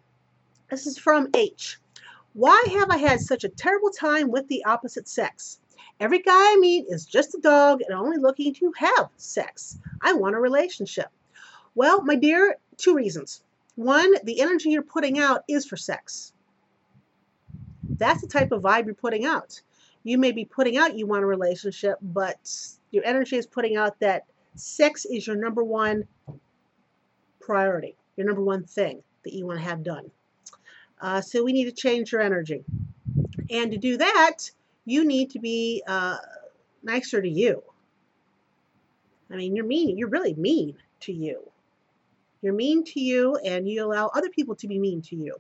This 0.71 0.87
is 0.87 0.97
from 0.99 1.29
H. 1.35 1.79
Why 2.35 2.67
have 2.79 2.91
I 2.91 2.97
had 2.97 3.21
such 3.21 3.45
a 3.45 3.49
terrible 3.49 3.91
time 3.91 4.31
with 4.31 4.49
the 4.49 4.65
opposite 4.65 5.09
sex? 5.09 5.61
Every 6.01 6.19
guy 6.19 6.33
I 6.33 6.57
meet 6.61 6.87
is 6.89 7.07
just 7.07 7.35
a 7.35 7.41
dog 7.41 7.81
and 7.87 7.97
only 7.97 8.19
looking 8.19 8.55
to 8.55 8.73
have 8.77 9.09
sex. 9.17 9.79
I 10.01 10.15
want 10.15 10.35
a 10.35 10.41
relationship. 10.41 11.09
Well, 11.75 12.03
my 12.03 12.17
dear, 12.17 12.57
two 12.77 12.95
reasons. 12.95 13.43
One, 13.77 14.13
the 14.25 14.41
energy 14.41 14.71
you're 14.71 14.83
putting 14.83 15.19
out 15.19 15.45
is 15.49 15.65
for 15.65 15.77
sex. 15.77 16.33
That's 17.89 18.21
the 18.21 18.27
type 18.27 18.53
of 18.53 18.63
vibe 18.63 18.87
you're 18.87 18.95
putting 18.95 19.25
out. 19.25 19.61
You 20.03 20.19
may 20.19 20.33
be 20.33 20.45
putting 20.45 20.77
out 20.77 20.97
you 20.97 21.07
want 21.07 21.23
a 21.23 21.27
relationship, 21.27 21.99
but 22.03 22.51
your 22.91 23.05
energy 23.05 23.37
is 23.37 23.47
putting 23.47 23.77
out 23.77 24.01
that 24.01 24.25
sex 24.57 25.05
is 25.05 25.27
your 25.27 25.37
number 25.37 25.63
one 25.63 26.07
priority, 27.41 27.97
your 28.17 28.27
number 28.27 28.43
one 28.43 28.65
thing 28.65 29.03
that 29.25 29.33
you 29.33 29.47
want 29.47 29.61
to 29.61 29.65
have 29.65 29.83
done. 29.83 30.11
Uh, 31.01 31.21
so 31.21 31.43
we 31.43 31.53
need 31.53 31.65
to 31.65 31.73
change 31.73 32.13
your 32.13 32.21
energy. 32.21 32.65
And 33.51 33.71
to 33.71 33.79
do 33.79 33.97
that, 33.97 34.39
you 34.85 35.05
need 35.05 35.31
to 35.31 35.39
be 35.39 35.83
uh, 35.87 36.19
nicer 36.83 37.21
to 37.23 37.29
you. 37.29 37.63
I 39.31 39.37
mean, 39.37 39.57
you're 39.57 39.67
mean. 39.67 39.97
You're 39.97 40.09
really 40.09 40.35
mean 40.35 40.77
to 41.01 41.13
you. 41.13 41.51
You're 42.43 42.55
mean 42.55 42.85
to 42.85 43.01
you, 43.01 43.37
and 43.37 43.69
you 43.69 43.85
allow 43.85 44.09
other 44.09 44.29
people 44.29 44.57
to 44.57 44.67
be 44.67 44.79
mean 44.79 45.01
to 45.03 45.17
you. 45.17 45.37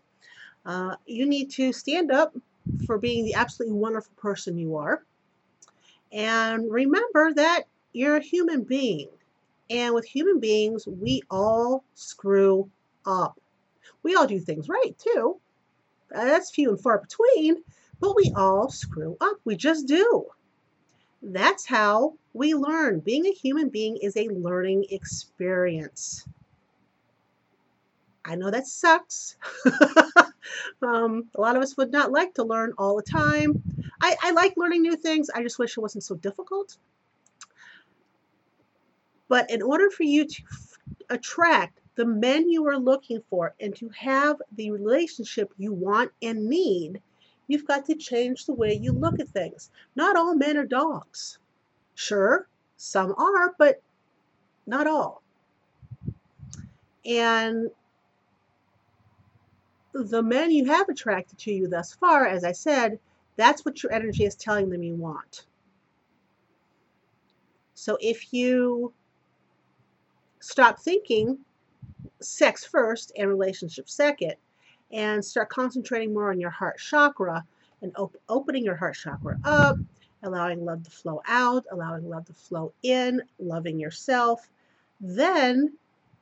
Uh, 0.64 0.96
you 1.06 1.26
need 1.26 1.50
to 1.50 1.72
stand 1.72 2.12
up 2.12 2.34
for 2.86 2.98
being 2.98 3.24
the 3.24 3.34
absolutely 3.34 3.76
wonderful 3.76 4.14
person 4.16 4.56
you 4.56 4.76
are. 4.76 5.04
And 6.12 6.70
remember 6.70 7.32
that 7.34 7.64
you're 7.92 8.16
a 8.16 8.22
human 8.22 8.62
being. 8.62 9.08
And 9.70 9.94
with 9.94 10.04
human 10.04 10.38
beings, 10.40 10.86
we 10.86 11.22
all 11.30 11.84
screw 11.94 12.70
up. 13.06 13.40
We 14.02 14.14
all 14.14 14.26
do 14.26 14.38
things 14.38 14.68
right, 14.68 14.96
too. 14.98 15.40
That's 16.10 16.50
few 16.50 16.70
and 16.70 16.80
far 16.80 16.98
between, 16.98 17.62
but 18.02 18.16
we 18.16 18.32
all 18.36 18.68
screw 18.68 19.16
up. 19.20 19.38
We 19.44 19.56
just 19.56 19.86
do. 19.86 20.26
That's 21.22 21.64
how 21.64 22.14
we 22.34 22.52
learn. 22.54 22.98
Being 22.98 23.26
a 23.26 23.32
human 23.32 23.68
being 23.68 23.96
is 23.96 24.16
a 24.16 24.28
learning 24.28 24.86
experience. 24.90 26.26
I 28.24 28.34
know 28.34 28.50
that 28.50 28.66
sucks. 28.66 29.36
um, 30.82 31.28
a 31.36 31.40
lot 31.40 31.56
of 31.56 31.62
us 31.62 31.76
would 31.76 31.92
not 31.92 32.10
like 32.10 32.34
to 32.34 32.44
learn 32.44 32.72
all 32.76 32.96
the 32.96 33.02
time. 33.02 33.62
I, 34.00 34.16
I 34.20 34.30
like 34.32 34.54
learning 34.56 34.82
new 34.82 34.96
things. 34.96 35.30
I 35.30 35.42
just 35.42 35.60
wish 35.60 35.78
it 35.78 35.80
wasn't 35.80 36.04
so 36.04 36.16
difficult. 36.16 36.76
But 39.28 39.48
in 39.48 39.62
order 39.62 39.90
for 39.90 40.02
you 40.02 40.26
to 40.26 40.42
attract 41.08 41.78
the 41.94 42.04
men 42.04 42.50
you 42.50 42.66
are 42.66 42.78
looking 42.78 43.22
for 43.30 43.54
and 43.60 43.76
to 43.76 43.88
have 43.90 44.42
the 44.56 44.72
relationship 44.72 45.52
you 45.56 45.72
want 45.72 46.10
and 46.20 46.48
need, 46.48 47.00
you've 47.52 47.66
got 47.66 47.84
to 47.84 47.94
change 47.94 48.46
the 48.46 48.54
way 48.54 48.72
you 48.72 48.92
look 48.92 49.20
at 49.20 49.28
things. 49.28 49.70
Not 49.94 50.16
all 50.16 50.34
men 50.34 50.56
are 50.56 50.64
dogs. 50.64 51.38
Sure, 51.94 52.48
some 52.78 53.14
are, 53.18 53.54
but 53.58 53.82
not 54.66 54.86
all. 54.86 55.22
And 57.04 57.70
the 59.92 60.22
men 60.22 60.50
you 60.50 60.64
have 60.64 60.88
attracted 60.88 61.38
to 61.40 61.52
you 61.52 61.68
thus 61.68 61.92
far, 61.92 62.26
as 62.26 62.42
I 62.42 62.52
said, 62.52 62.98
that's 63.36 63.64
what 63.64 63.82
your 63.82 63.92
energy 63.92 64.24
is 64.24 64.34
telling 64.34 64.70
them 64.70 64.82
you 64.82 64.94
want. 64.94 65.44
So 67.74 67.98
if 68.00 68.32
you 68.32 68.94
stop 70.40 70.78
thinking 70.78 71.38
sex 72.20 72.64
first 72.64 73.12
and 73.18 73.28
relationship 73.28 73.90
second 73.90 74.36
and 74.92 75.24
start 75.24 75.48
concentrating 75.48 76.12
more 76.12 76.30
on 76.30 76.40
your 76.40 76.50
heart 76.50 76.78
chakra 76.78 77.44
and 77.80 77.92
op- 77.96 78.16
opening 78.28 78.64
your 78.64 78.76
heart 78.76 78.94
chakra 78.94 79.38
up, 79.44 79.76
allowing 80.22 80.64
love 80.64 80.82
to 80.84 80.90
flow 80.90 81.22
out, 81.26 81.64
allowing 81.72 82.08
love 82.08 82.24
to 82.26 82.34
flow 82.34 82.72
in, 82.82 83.22
loving 83.38 83.78
yourself, 83.78 84.48
then 85.00 85.72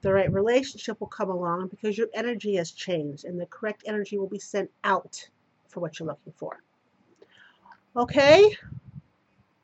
the 0.02 0.12
right 0.12 0.32
relationship 0.32 0.98
will 1.00 1.06
come 1.08 1.28
along 1.30 1.68
because 1.68 1.98
your 1.98 2.08
energy 2.14 2.56
has 2.56 2.70
changed 2.70 3.24
and 3.24 3.38
the 3.38 3.46
correct 3.46 3.82
energy 3.86 4.16
will 4.16 4.28
be 4.28 4.38
sent 4.38 4.70
out 4.84 5.28
for 5.68 5.80
what 5.80 5.98
you're 5.98 6.08
looking 6.08 6.32
for. 6.36 6.62
Okay? 7.96 8.50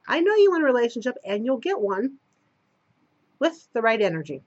I 0.06 0.20
know 0.20 0.34
you 0.34 0.50
want 0.50 0.62
a 0.62 0.66
relationship 0.66 1.16
and 1.24 1.44
you'll 1.44 1.56
get 1.56 1.80
one 1.80 2.18
with 3.38 3.68
the 3.72 3.82
right 3.82 4.00
energy. 4.00 4.42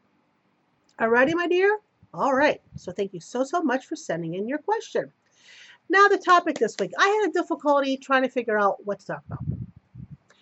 Alrighty, 1.00 1.34
my 1.34 1.48
dear? 1.48 1.80
All 2.14 2.34
right. 2.34 2.62
So 2.76 2.92
thank 2.92 3.14
you 3.14 3.20
so, 3.20 3.44
so 3.44 3.62
much 3.62 3.86
for 3.86 3.96
sending 3.96 4.34
in 4.34 4.48
your 4.48 4.58
question. 4.58 5.12
Now 5.90 6.08
the 6.08 6.18
topic 6.18 6.58
this 6.58 6.76
week. 6.80 6.92
I 6.98 7.08
had 7.08 7.30
a 7.30 7.34
difficulty 7.34 7.98
trying 7.98 8.24
to 8.24 8.30
figure 8.30 8.60
out 8.60 8.86
what 8.86 9.00
to 9.00 9.06
talk 9.08 9.24
about. 9.28 9.44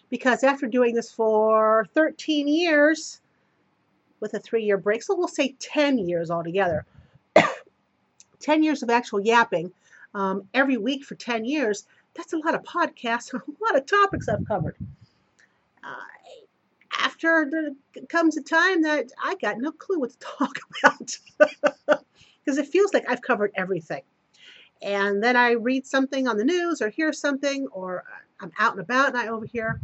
Because 0.10 0.44
after 0.44 0.68
doing 0.68 0.96
this 0.96 1.12
for 1.12 1.86
13 1.94 2.48
years 2.48 3.22
with 4.20 4.34
a 4.34 4.40
three-year 4.40 4.78
break, 4.78 5.04
so 5.04 5.16
we'll 5.16 5.28
say 5.28 5.56
10 5.60 5.98
years 5.98 6.32
altogether, 6.32 6.86
10 8.40 8.64
years 8.64 8.84
of 8.84 8.90
actual 8.90 9.20
yapping 9.20 9.72
um, 10.14 10.48
every 10.54 10.78
week 10.78 11.04
for 11.04 11.16
10 11.16 11.44
years, 11.44 11.86
that's 12.16 12.34
a 12.34 12.38
lot 12.38 12.56
of 12.56 12.64
podcasts 12.64 13.34
a 13.34 13.42
lot 13.62 13.76
of 13.76 13.86
topics 13.86 14.30
I've 14.30 14.48
covered. 14.48 14.76
Uh, 15.84 15.96
after 16.98 17.48
there 17.50 17.72
comes 18.10 18.38
a 18.38 18.44
time 18.44 18.82
that 18.84 19.12
I 19.22 19.36
got 19.36 19.58
no 19.58 19.72
clue 19.72 20.00
what 20.00 20.12
to 20.12 20.18
talk 20.38 20.58
about 20.84 21.18
because 22.44 22.58
it 22.58 22.68
feels 22.68 22.94
like 22.94 23.10
I've 23.10 23.22
covered 23.22 23.51
everything. 23.56 24.04
And 24.82 25.24
then 25.24 25.36
I 25.36 25.54
read 25.54 25.88
something 25.88 26.27
on 26.27 26.38
the 26.38 26.44
news 26.46 26.82
or 26.82 26.89
hear 26.89 27.12
something 27.12 27.68
or 27.72 28.04
I'm 28.39 28.51
out 28.60 28.74
and 28.74 28.82
about 28.82 29.10
and 29.10 29.18
I 29.18 29.27
overhear. 29.27 29.82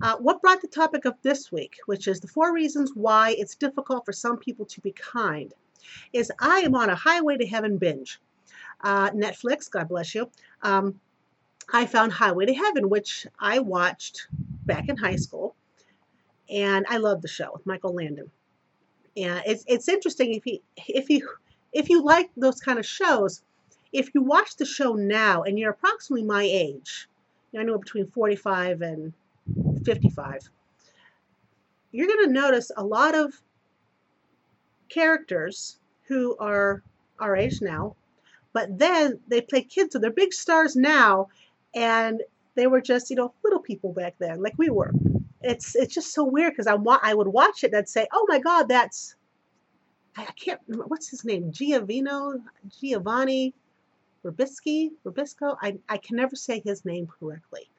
Uh, 0.00 0.16
what 0.16 0.40
brought 0.40 0.62
the 0.62 0.68
topic 0.68 1.04
of 1.04 1.14
this 1.22 1.52
week, 1.52 1.76
which 1.86 2.08
is 2.08 2.20
the 2.20 2.28
four 2.28 2.54
reasons 2.54 2.92
why 2.94 3.34
it's 3.36 3.54
difficult 3.54 4.06
for 4.06 4.12
some 4.12 4.38
people 4.38 4.64
to 4.66 4.80
be 4.80 4.92
kind, 4.92 5.52
is 6.12 6.32
I 6.40 6.60
am 6.60 6.74
on 6.74 6.88
a 6.88 6.94
highway 6.94 7.36
to 7.36 7.46
heaven 7.46 7.76
binge. 7.76 8.18
Uh, 8.80 9.10
Netflix, 9.10 9.70
God 9.70 9.88
bless 9.88 10.14
you. 10.14 10.30
Um, 10.62 10.98
I 11.72 11.86
found 11.86 12.12
Highway 12.12 12.46
to 12.46 12.54
Heaven, 12.54 12.88
which 12.88 13.26
I 13.38 13.60
watched 13.60 14.26
back 14.66 14.88
in 14.88 14.96
high 14.96 15.16
school 15.16 15.54
and 16.50 16.84
I 16.88 16.96
love 16.96 17.22
the 17.22 17.28
show 17.28 17.50
with 17.52 17.66
Michael 17.66 17.94
Landon. 17.94 18.30
And 19.16 19.42
it's 19.46 19.64
it's 19.66 19.88
interesting 19.88 20.34
if 20.34 20.46
you 20.46 20.58
if 20.88 21.08
you 21.08 21.28
if 21.72 21.88
you 21.88 22.02
like 22.02 22.30
those 22.36 22.60
kind 22.60 22.78
of 22.78 22.86
shows, 22.86 23.42
if 23.92 24.14
you 24.14 24.22
watch 24.22 24.56
the 24.56 24.66
show 24.66 24.94
now 24.94 25.42
and 25.42 25.58
you're 25.58 25.70
approximately 25.70 26.24
my 26.24 26.42
age, 26.42 27.08
I 27.56 27.62
know 27.62 27.78
between 27.78 28.06
45 28.10 28.82
and 28.82 29.12
55, 29.84 30.50
you're 31.92 32.06
going 32.06 32.26
to 32.26 32.32
notice 32.32 32.70
a 32.76 32.84
lot 32.84 33.14
of 33.14 33.40
characters 34.88 35.78
who 36.06 36.36
are 36.38 36.82
our 37.18 37.36
age 37.36 37.60
now, 37.60 37.94
but 38.52 38.78
then 38.78 39.20
they 39.28 39.40
play 39.40 39.62
kids, 39.62 39.92
so 39.92 39.98
they're 39.98 40.10
big 40.10 40.32
stars 40.32 40.74
now, 40.74 41.28
and 41.74 42.22
they 42.56 42.66
were 42.66 42.80
just, 42.80 43.10
you 43.10 43.16
know, 43.16 43.32
little 43.44 43.60
people 43.60 43.92
back 43.92 44.14
then, 44.18 44.42
like 44.42 44.54
we 44.56 44.70
were 44.70 44.92
it's 45.42 45.74
it's 45.74 45.94
just 45.94 46.12
so 46.12 46.24
weird 46.24 46.52
because 46.52 46.66
I 46.66 46.74
want 46.74 47.02
I 47.04 47.14
would 47.14 47.28
watch 47.28 47.64
it 47.64 47.68
and 47.68 47.76
I'd 47.76 47.88
say, 47.88 48.06
oh 48.12 48.26
my 48.28 48.38
God, 48.38 48.68
that's 48.68 49.14
I 50.16 50.24
can't 50.36 50.60
remember 50.66 50.86
what's 50.88 51.08
his 51.08 51.24
name, 51.24 51.52
Giovino, 51.52 52.40
Giovanni, 52.80 53.54
Ribisky, 54.24 54.90
Ribisco. 55.04 55.56
I 55.62 55.78
I 55.88 55.96
can 55.98 56.16
never 56.16 56.36
say 56.36 56.60
his 56.64 56.84
name 56.84 57.06
correctly. 57.06 57.70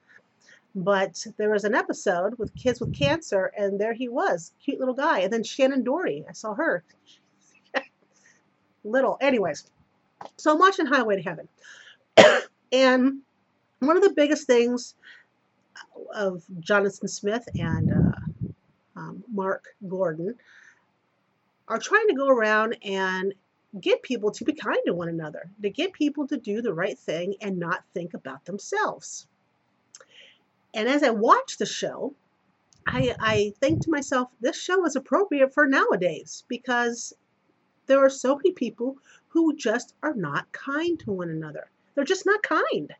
But 0.73 1.25
there 1.37 1.51
was 1.51 1.65
an 1.65 1.75
episode 1.75 2.37
with 2.37 2.55
kids 2.55 2.79
with 2.79 2.93
cancer, 2.93 3.51
and 3.57 3.79
there 3.79 3.93
he 3.93 4.07
was, 4.07 4.53
cute 4.63 4.79
little 4.79 4.93
guy. 4.93 5.19
And 5.19 5.33
then 5.33 5.43
Shannen 5.43 5.83
Doherty, 5.83 6.23
I 6.29 6.31
saw 6.31 6.53
her. 6.53 6.85
little, 8.85 9.17
anyways. 9.19 9.69
So 10.37 10.53
I'm 10.53 10.59
watching 10.59 10.85
Highway 10.85 11.17
to 11.17 11.21
Heaven, 11.21 11.47
and 12.71 13.17
one 13.79 13.97
of 13.97 14.03
the 14.03 14.13
biggest 14.13 14.47
things 14.47 14.95
of 16.13 16.43
Jonathan 16.59 17.07
Smith 17.07 17.47
and 17.55 17.91
uh, 17.91 18.49
um, 18.99 19.23
Mark 19.31 19.65
Gordon 19.87 20.35
are 21.67 21.79
trying 21.79 22.07
to 22.07 22.15
go 22.15 22.27
around 22.27 22.77
and 22.83 23.33
get 23.79 24.03
people 24.03 24.31
to 24.31 24.43
be 24.43 24.53
kind 24.53 24.79
to 24.85 24.93
one 24.93 25.07
another, 25.07 25.49
to 25.61 25.69
get 25.69 25.93
people 25.93 26.27
to 26.27 26.37
do 26.37 26.61
the 26.61 26.73
right 26.73 26.99
thing 26.99 27.35
and 27.41 27.57
not 27.57 27.83
think 27.93 28.13
about 28.13 28.43
themselves. 28.45 29.27
And 30.73 30.89
as 30.89 31.03
I 31.03 31.09
watched 31.11 31.59
the 31.59 31.65
show, 31.65 32.13
I, 32.85 33.15
I 33.19 33.53
think 33.59 33.81
to 33.81 33.91
myself, 33.91 34.29
this 34.41 34.59
show 34.59 34.85
is 34.85 34.95
appropriate 34.95 35.53
for 35.53 35.67
nowadays 35.67 36.43
because 36.47 37.13
there 37.85 38.03
are 38.03 38.09
so 38.09 38.35
many 38.35 38.51
people 38.51 38.97
who 39.29 39.55
just 39.55 39.93
are 40.03 40.13
not 40.13 40.51
kind 40.51 40.99
to 40.99 41.11
one 41.11 41.29
another. 41.29 41.69
They're 41.93 42.03
just 42.03 42.25
not 42.25 42.43
kind, 42.43 42.93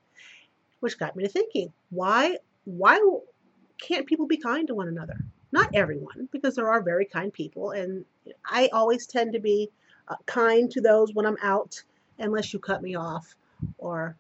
which 0.80 1.00
got 1.00 1.16
me 1.16 1.24
to 1.24 1.30
thinking, 1.30 1.74
why 1.90 2.38
why 2.66 3.00
can't 3.80 4.06
people 4.06 4.28
be 4.28 4.38
kind 4.38 4.68
to 4.68 4.76
one 4.76 4.88
another? 4.88 5.18
Not 5.52 5.70
everyone, 5.74 6.30
because 6.32 6.56
there 6.56 6.70
are 6.70 6.82
very 6.82 7.06
kind 7.06 7.34
people, 7.34 7.72
and 7.72 8.06
I 8.46 8.70
always 8.72 9.06
tend 9.06 9.34
to 9.34 9.40
be 9.40 9.70
uh, 10.08 10.16
kind 10.26 10.72
to 10.72 10.82
those 10.82 11.14
when 11.14 11.26
I'm 11.26 11.38
out, 11.44 11.82
unless 12.20 12.54
you 12.54 12.60
cut 12.60 12.82
me 12.82 12.96
off 12.96 13.36
or 13.78 14.16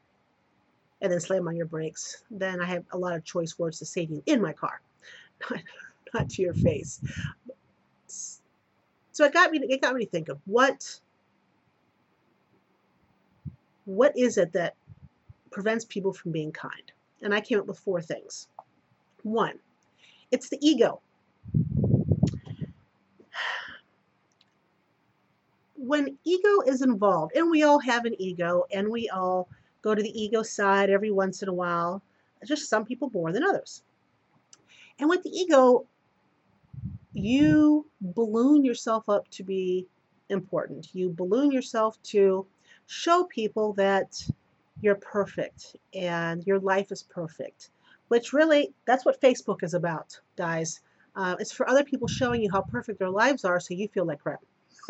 and 1.01 1.11
then 1.11 1.19
slam 1.19 1.47
on 1.47 1.55
your 1.55 1.65
brakes. 1.65 2.23
Then 2.29 2.61
I 2.61 2.65
have 2.65 2.83
a 2.91 2.97
lot 2.97 3.15
of 3.15 3.23
choice 3.23 3.57
words 3.57 3.79
to 3.79 3.85
say 3.85 4.05
to 4.05 4.13
you 4.13 4.23
in 4.27 4.41
my 4.41 4.53
car, 4.53 4.81
not, 5.49 5.61
not 6.13 6.29
to 6.31 6.41
your 6.41 6.53
face. 6.53 7.01
So 9.11 9.25
it 9.25 9.33
got 9.33 9.51
me. 9.51 9.59
It 9.69 9.81
got 9.81 9.95
me 9.95 10.05
to 10.05 10.11
think 10.11 10.29
of 10.29 10.39
what 10.45 10.99
what 13.85 14.17
is 14.17 14.37
it 14.37 14.53
that 14.53 14.75
prevents 15.51 15.85
people 15.85 16.13
from 16.13 16.31
being 16.31 16.51
kind? 16.51 16.91
And 17.21 17.33
I 17.33 17.41
came 17.41 17.59
up 17.59 17.67
with 17.67 17.79
four 17.79 18.01
things. 18.01 18.47
One, 19.23 19.59
it's 20.31 20.49
the 20.49 20.57
ego. 20.61 21.01
When 25.75 26.17
ego 26.23 26.61
is 26.67 26.81
involved, 26.81 27.35
and 27.35 27.49
we 27.49 27.63
all 27.63 27.79
have 27.79 28.05
an 28.05 28.15
ego, 28.19 28.65
and 28.71 28.89
we 28.89 29.09
all 29.09 29.49
go 29.81 29.95
to 29.95 30.01
the 30.01 30.21
ego 30.21 30.43
side 30.43 30.89
every 30.89 31.11
once 31.11 31.41
in 31.41 31.49
a 31.49 31.53
while, 31.53 32.01
just 32.45 32.69
some 32.69 32.85
people 32.85 33.09
more 33.13 33.31
than 33.31 33.43
others. 33.43 33.83
And 34.99 35.09
with 35.09 35.23
the 35.23 35.29
ego, 35.29 35.85
you 37.13 37.87
balloon 37.99 38.63
yourself 38.63 39.09
up 39.09 39.27
to 39.31 39.43
be 39.43 39.87
important. 40.29 40.89
You 40.93 41.09
balloon 41.09 41.51
yourself 41.51 42.01
to 42.03 42.45
show 42.87 43.25
people 43.25 43.73
that 43.73 44.23
you're 44.81 44.95
perfect 44.95 45.75
and 45.93 46.45
your 46.45 46.59
life 46.59 46.91
is 46.91 47.03
perfect, 47.03 47.69
which 48.07 48.33
really, 48.33 48.73
that's 48.85 49.05
what 49.05 49.21
Facebook 49.21 49.63
is 49.63 49.73
about, 49.73 50.19
guys. 50.35 50.81
Uh, 51.15 51.35
it's 51.39 51.51
for 51.51 51.69
other 51.69 51.83
people 51.83 52.07
showing 52.07 52.41
you 52.41 52.49
how 52.51 52.61
perfect 52.61 52.99
their 52.99 53.09
lives 53.09 53.45
are 53.45 53.59
so 53.59 53.73
you 53.73 53.87
feel 53.87 54.05
like 54.05 54.19
crap. 54.19 54.39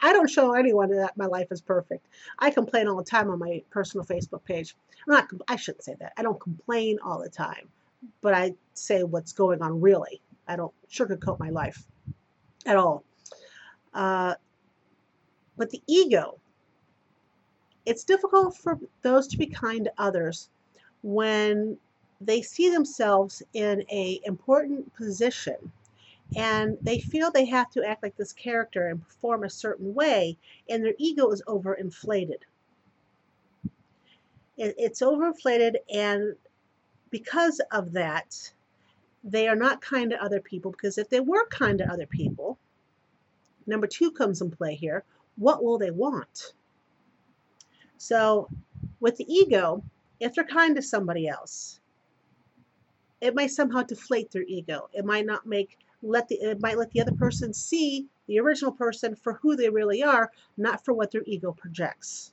I 0.00 0.12
don't 0.12 0.28
show 0.28 0.52
anyone 0.52 0.90
that 0.90 1.16
my 1.16 1.26
life 1.26 1.48
is 1.50 1.60
perfect. 1.60 2.06
I 2.38 2.50
complain 2.50 2.88
all 2.88 2.96
the 2.96 3.04
time 3.04 3.30
on 3.30 3.38
my 3.38 3.62
personal 3.70 4.04
Facebook 4.04 4.44
page. 4.44 4.74
I'm 5.06 5.14
not, 5.14 5.28
I 5.48 5.56
shouldn't 5.56 5.84
say 5.84 5.94
that. 6.00 6.12
I 6.16 6.22
don't 6.22 6.40
complain 6.40 6.98
all 7.04 7.22
the 7.22 7.30
time, 7.30 7.68
but 8.20 8.34
I 8.34 8.54
say 8.74 9.02
what's 9.04 9.32
going 9.32 9.62
on 9.62 9.80
really. 9.80 10.20
I 10.48 10.56
don't 10.56 10.74
sugarcoat 10.90 11.38
my 11.38 11.50
life 11.50 11.82
at 12.66 12.76
all. 12.76 13.04
Uh, 13.92 14.34
but 15.56 15.70
the 15.70 15.82
ego, 15.86 16.40
it's 17.86 18.04
difficult 18.04 18.56
for 18.56 18.78
those 19.02 19.26
to 19.28 19.38
be 19.38 19.46
kind 19.46 19.84
to 19.84 19.92
others 19.98 20.48
when 21.02 21.76
they 22.20 22.40
see 22.40 22.70
themselves 22.70 23.42
in 23.52 23.84
a 23.90 24.20
important 24.24 24.94
position 24.94 25.56
and 26.36 26.78
they 26.82 26.98
feel 26.98 27.30
they 27.30 27.44
have 27.44 27.70
to 27.70 27.84
act 27.84 28.02
like 28.02 28.16
this 28.16 28.32
character 28.32 28.88
and 28.88 29.02
perform 29.02 29.44
a 29.44 29.50
certain 29.50 29.94
way 29.94 30.36
and 30.68 30.84
their 30.84 30.94
ego 30.98 31.30
is 31.30 31.42
overinflated. 31.46 32.42
It's 34.56 35.02
overinflated 35.02 35.76
and 35.92 36.34
because 37.10 37.60
of 37.72 37.92
that 37.92 38.52
they 39.22 39.48
are 39.48 39.56
not 39.56 39.80
kind 39.80 40.10
to 40.10 40.22
other 40.22 40.40
people 40.40 40.70
because 40.70 40.98
if 40.98 41.08
they 41.08 41.20
were 41.20 41.46
kind 41.48 41.78
to 41.78 41.90
other 41.90 42.06
people 42.06 42.58
number 43.66 43.86
two 43.86 44.10
comes 44.10 44.40
in 44.42 44.50
play 44.50 44.74
here 44.74 45.04
what 45.36 45.62
will 45.64 45.78
they 45.78 45.90
want 45.90 46.52
so 48.04 48.48
with 49.00 49.16
the 49.16 49.32
ego 49.32 49.82
if 50.20 50.34
they're 50.34 50.44
kind 50.44 50.76
to 50.76 50.82
somebody 50.82 51.28
else 51.28 51.80
it 53.20 53.34
might 53.34 53.50
somehow 53.50 53.82
deflate 53.82 54.30
their 54.30 54.44
ego 54.46 54.88
it 54.92 55.04
might 55.04 55.26
not 55.26 55.46
make 55.46 55.78
let 56.02 56.28
the 56.28 56.36
it 56.36 56.60
might 56.60 56.78
let 56.78 56.90
the 56.92 57.00
other 57.00 57.12
person 57.12 57.52
see 57.52 58.06
the 58.26 58.40
original 58.40 58.72
person 58.72 59.14
for 59.16 59.34
who 59.34 59.56
they 59.56 59.68
really 59.68 60.02
are, 60.02 60.30
not 60.56 60.84
for 60.84 60.94
what 60.94 61.10
their 61.10 61.22
ego 61.26 61.52
projects. 61.52 62.32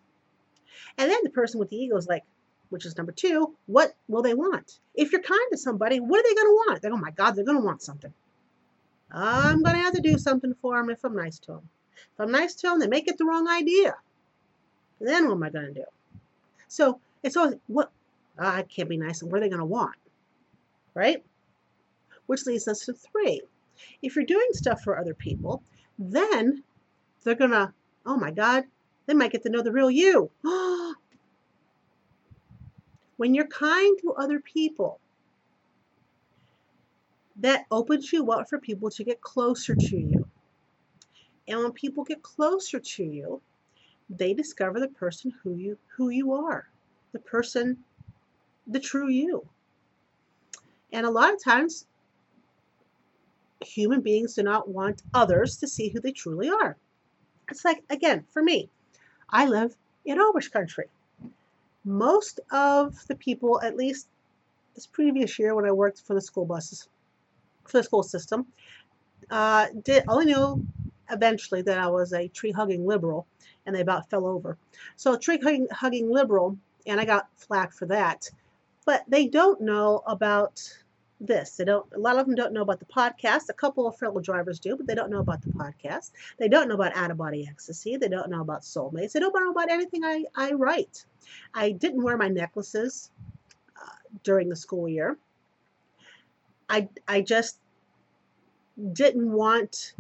And 0.98 1.10
then 1.10 1.20
the 1.24 1.30
person 1.30 1.60
with 1.60 1.70
the 1.70 1.78
ego 1.78 1.98
is 1.98 2.08
like, 2.08 2.24
which 2.70 2.86
is 2.86 2.98
number 2.98 3.12
two, 3.12 3.56
what 3.66 3.94
will 4.08 4.22
they 4.22 4.34
want? 4.34 4.80
If 4.96 5.12
you're 5.12 5.22
kind 5.22 5.40
to 5.52 5.58
somebody, 5.58 6.00
what 6.00 6.20
are 6.20 6.24
they 6.24 6.36
going 6.36 6.48
to 6.48 6.64
want? 6.68 6.82
They 6.82 6.90
go, 6.90 6.96
oh 6.96 7.00
my 7.00 7.12
God, 7.12 7.32
they're 7.32 7.44
going 7.44 7.60
to 7.60 7.66
want 7.66 7.82
something. 7.82 8.14
I'm 9.12 9.62
going 9.62 9.76
to 9.76 9.82
have 9.82 9.94
to 9.96 10.02
do 10.02 10.18
something 10.18 10.54
for 10.62 10.78
them 10.78 10.90
if 10.90 11.04
I'm 11.04 11.16
nice 11.16 11.40
to 11.40 11.54
them. 11.54 11.70
If 12.14 12.20
I'm 12.20 12.32
nice 12.32 12.56
to 12.56 12.68
them, 12.68 12.80
they 12.80 12.88
may 12.88 13.02
get 13.02 13.18
the 13.18 13.26
wrong 13.26 13.50
idea. 13.50 13.96
Then 15.02 15.28
what 15.28 15.34
am 15.34 15.44
I 15.44 15.50
going 15.50 15.66
to 15.66 15.74
do? 15.74 15.86
So 16.68 17.02
it's 17.24 17.36
always, 17.36 17.56
what? 17.68 17.92
Oh, 18.40 18.46
I 18.46 18.64
can't 18.64 18.88
be 18.88 18.98
nice. 18.98 19.22
And 19.22 19.32
what 19.32 19.40
are 19.40 19.42
they 19.42 19.50
going 19.50 19.60
to 19.60 19.66
want? 19.66 19.96
Right? 20.94 21.24
Which 22.28 22.46
leads 22.46 22.68
us 22.68 22.86
to 22.86 22.94
three. 22.94 23.42
If 24.02 24.16
you're 24.16 24.26
doing 24.26 24.48
stuff 24.52 24.82
for 24.82 25.00
other 25.00 25.16
people, 25.16 25.64
then 25.98 26.64
they're 27.24 27.36
going 27.36 27.52
to, 27.52 27.74
oh 28.06 28.18
my 28.18 28.32
God, 28.32 28.66
they 29.08 29.14
might 29.16 29.32
get 29.32 29.44
to 29.44 29.50
know 29.50 29.64
the 29.64 29.72
real 29.72 29.90
you. 29.90 30.30
when 33.18 33.34
you're 33.34 33.48
kind 33.48 33.98
to 34.02 34.14
other 34.14 34.40
people, 34.40 35.00
that 37.38 37.66
opens 37.72 38.14
you 38.14 38.32
up 38.32 38.48
for 38.50 38.60
people 38.60 38.92
to 38.92 39.04
get 39.04 39.20
closer 39.22 39.76
to 39.76 39.98
you. 39.98 40.28
And 41.48 41.60
when 41.60 41.72
people 41.72 42.04
get 42.04 42.22
closer 42.22 42.80
to 42.80 43.04
you, 43.04 43.42
they 44.18 44.34
discover 44.34 44.80
the 44.80 44.88
person 44.90 45.34
who 45.44 45.56
you 45.56 45.78
who 45.96 46.10
you 46.10 46.34
are, 46.34 46.68
the 47.14 47.20
person, 47.20 47.78
the 48.68 48.80
true 48.80 49.10
you. 49.10 49.48
And 50.92 51.06
a 51.06 51.12
lot 51.12 51.34
of 51.34 51.44
times 51.44 51.86
human 53.64 54.02
beings 54.02 54.36
do 54.36 54.44
not 54.44 54.68
want 54.68 55.04
others 55.14 55.58
to 55.58 55.68
see 55.68 55.90
who 55.90 56.00
they 56.02 56.12
truly 56.12 56.50
are. 56.50 56.76
It's 57.50 57.64
like, 57.64 57.84
again, 57.90 58.26
for 58.32 58.42
me, 58.42 58.70
I 59.30 59.46
live 59.46 59.76
in 60.06 60.18
Amish 60.18 60.52
country. 60.52 60.86
Most 61.86 62.40
of 62.52 62.96
the 63.08 63.16
people, 63.16 63.62
at 63.62 63.76
least 63.76 64.08
this 64.76 64.88
previous 64.88 65.38
year 65.40 65.56
when 65.56 65.66
I 65.66 65.72
worked 65.72 66.02
for 66.02 66.14
the 66.14 66.22
school 66.22 66.46
buses, 66.46 66.88
for 67.66 67.78
the 67.78 67.84
school 67.84 68.04
system, 68.04 68.48
uh, 69.30 69.68
did 69.84 70.04
only 70.08 70.26
knew 70.26 70.66
eventually 71.12 71.62
that 71.64 71.78
I 71.78 71.88
was 71.88 72.14
a 72.14 72.28
tree 72.28 72.52
hugging 72.52 72.86
liberal, 72.86 73.28
and 73.66 73.76
they 73.76 73.82
about 73.82 74.10
fell 74.10 74.26
over. 74.26 74.58
So 74.96 75.18
tree 75.18 75.40
hugging, 75.72 76.10
liberal, 76.12 76.58
and 76.86 77.00
I 77.00 77.06
got 77.06 77.30
flack 77.36 77.74
for 77.74 77.86
that. 77.88 78.30
But 78.86 79.04
they 79.08 79.28
don't 79.28 79.62
know 79.62 80.02
about 80.08 80.62
this. 81.20 81.56
They 81.58 81.66
don't. 81.66 81.86
A 81.94 82.00
lot 82.00 82.18
of 82.18 82.26
them 82.26 82.36
don't 82.36 82.54
know 82.54 82.64
about 82.64 82.80
the 82.80 82.86
podcast. 82.86 83.50
A 83.50 83.54
couple 83.54 83.88
of 83.88 83.96
fellow 83.98 84.20
drivers 84.20 84.60
do, 84.60 84.76
but 84.76 84.88
they 84.88 84.96
don't 84.96 85.12
know 85.12 85.20
about 85.20 85.42
the 85.44 85.52
podcast. 85.52 86.12
They 86.40 86.48
don't 86.48 86.68
know 86.68 86.76
about 86.76 86.96
out 86.96 87.12
of 87.12 87.18
body 87.18 87.48
ecstasy. 87.48 87.96
They 87.98 88.08
don't 88.08 88.30
know 88.30 88.42
about 88.42 88.64
soulmates. 88.64 89.12
They 89.12 89.20
don't 89.20 89.34
know 89.34 89.52
about 89.52 89.70
anything 89.70 90.04
I 90.04 90.26
I 90.36 90.54
write. 90.54 91.06
I 91.54 91.72
didn't 91.72 92.04
wear 92.04 92.18
my 92.18 92.28
necklaces 92.28 93.12
uh, 93.80 93.90
during 94.24 94.50
the 94.50 94.56
school 94.56 94.90
year. 94.90 95.18
I 96.68 96.90
I 97.08 97.22
just 97.22 97.60
didn't 98.94 99.32
want 99.32 99.94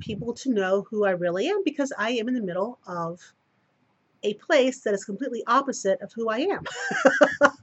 people 0.00 0.32
to 0.34 0.50
know 0.50 0.86
who 0.90 1.04
I 1.04 1.10
really 1.10 1.48
am 1.48 1.62
because 1.64 1.92
I 1.98 2.10
am 2.10 2.28
in 2.28 2.34
the 2.34 2.42
middle 2.42 2.78
of 2.86 3.20
a 4.22 4.34
place 4.34 4.80
that 4.80 4.94
is 4.94 5.04
completely 5.04 5.42
opposite 5.46 6.00
of 6.00 6.12
who 6.12 6.28
I 6.28 6.38
am. 6.38 6.64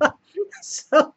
so 0.62 1.13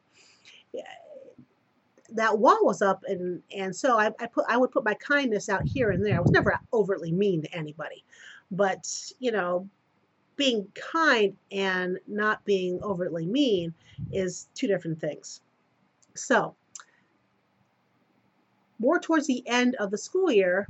that 2.11 2.39
wall 2.39 2.61
was 2.63 2.81
up 2.81 3.03
and 3.09 3.43
and 3.55 3.75
so 3.75 3.99
I, 3.99 4.07
I 4.21 4.27
put 4.27 4.45
I 4.49 4.57
would 4.57 4.71
put 4.71 4.85
my 4.85 4.95
kindness 4.95 5.49
out 5.49 5.67
here 5.67 5.91
and 5.91 6.05
there. 6.05 6.17
I 6.17 6.21
was 6.21 6.31
never 6.31 6.59
overtly 6.73 7.13
mean 7.13 7.43
to 7.43 7.55
anybody. 7.55 8.05
But, 8.51 9.13
you 9.19 9.33
know, 9.33 9.69
being 10.37 10.69
kind 10.75 11.37
and 11.51 11.99
not 12.07 12.45
being 12.45 12.81
overtly 12.83 13.27
mean 13.27 13.75
is 14.13 14.49
two 14.55 14.67
different 14.67 15.01
things. 15.01 15.41
So, 16.15 16.55
more 18.79 18.99
towards 19.01 19.27
the 19.27 19.43
end 19.47 19.77
of 19.77 19.91
the 19.91 19.99
school 19.99 20.31
year, 20.31 20.69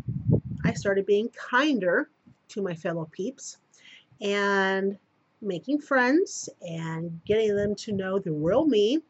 I 0.65 0.73
started 0.73 1.07
being 1.07 1.31
kinder 1.31 2.11
to 2.49 2.63
my 2.63 2.75
fellow 2.75 3.09
peeps 3.13 3.59
and 4.21 4.99
making 5.43 5.81
friends 5.81 6.49
and 6.63 7.21
getting 7.27 7.57
them 7.57 7.75
to 7.77 7.93
know 7.93 8.19
the 8.19 8.33
real 8.33 8.67
me 8.67 9.01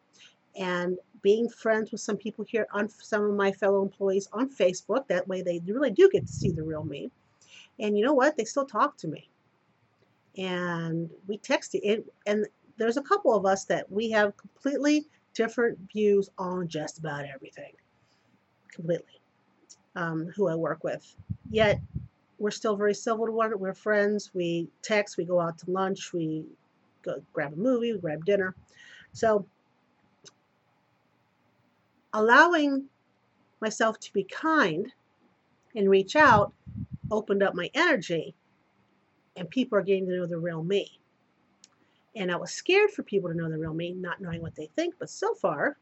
and 0.57 0.97
being 1.21 1.49
friends 1.49 1.91
with 1.91 2.01
some 2.01 2.17
people 2.17 2.45
here 2.45 2.67
on 2.73 2.89
some 2.89 3.23
of 3.23 3.35
my 3.35 3.51
fellow 3.51 3.81
employees 3.81 4.29
on 4.33 4.49
Facebook. 4.49 5.07
That 5.07 5.27
way 5.27 5.41
they 5.41 5.61
really 5.65 5.91
do 5.91 6.09
get 6.11 6.27
to 6.27 6.33
see 6.33 6.51
the 6.51 6.63
real 6.63 6.83
me. 6.83 7.11
And 7.79 7.97
you 7.97 8.05
know 8.05 8.13
what? 8.13 8.37
They 8.37 8.45
still 8.45 8.65
talk 8.65 8.97
to 8.97 9.07
me. 9.07 9.29
And 10.37 11.09
we 11.27 11.37
text 11.37 11.75
it. 11.75 12.05
And 12.25 12.45
there's 12.77 12.97
a 12.97 13.01
couple 13.01 13.33
of 13.35 13.45
us 13.45 13.65
that 13.65 13.91
we 13.91 14.11
have 14.11 14.37
completely 14.37 15.07
different 15.33 15.79
views 15.91 16.29
on 16.37 16.67
just 16.67 16.99
about 16.99 17.25
everything. 17.25 17.73
completely 18.71 19.14
um, 19.95 20.27
who 20.35 20.47
I 20.47 20.55
work 20.55 20.83
with. 20.83 21.15
Yet 21.49 21.79
we're 22.37 22.51
still 22.51 22.75
very 22.75 22.93
civil 22.93 23.25
to 23.25 23.31
one 23.31 23.47
another. 23.47 23.57
We're 23.57 23.73
friends. 23.73 24.31
We 24.33 24.67
text. 24.81 25.17
We 25.17 25.25
go 25.25 25.39
out 25.39 25.57
to 25.59 25.71
lunch. 25.71 26.11
We 26.13 26.45
go 27.01 27.21
grab 27.33 27.53
a 27.53 27.57
movie. 27.57 27.93
We 27.93 27.99
grab 27.99 28.25
dinner. 28.25 28.55
So 29.13 29.45
allowing 32.13 32.85
myself 33.61 33.99
to 33.99 34.13
be 34.13 34.23
kind 34.23 34.91
and 35.75 35.89
reach 35.89 36.15
out 36.15 36.53
opened 37.11 37.43
up 37.43 37.53
my 37.55 37.69
energy 37.73 38.35
and 39.35 39.49
people 39.49 39.77
are 39.77 39.83
getting 39.83 40.07
to 40.07 40.17
know 40.17 40.25
the 40.25 40.37
real 40.37 40.63
me. 40.63 40.99
And 42.15 42.31
I 42.31 42.37
was 42.37 42.51
scared 42.51 42.91
for 42.91 43.03
people 43.03 43.29
to 43.29 43.35
know 43.35 43.49
the 43.49 43.57
real 43.57 43.73
me, 43.73 43.91
not 43.91 44.21
knowing 44.21 44.41
what 44.41 44.55
they 44.55 44.69
think. 44.75 44.95
But 44.97 45.09
so 45.09 45.33
far, 45.35 45.77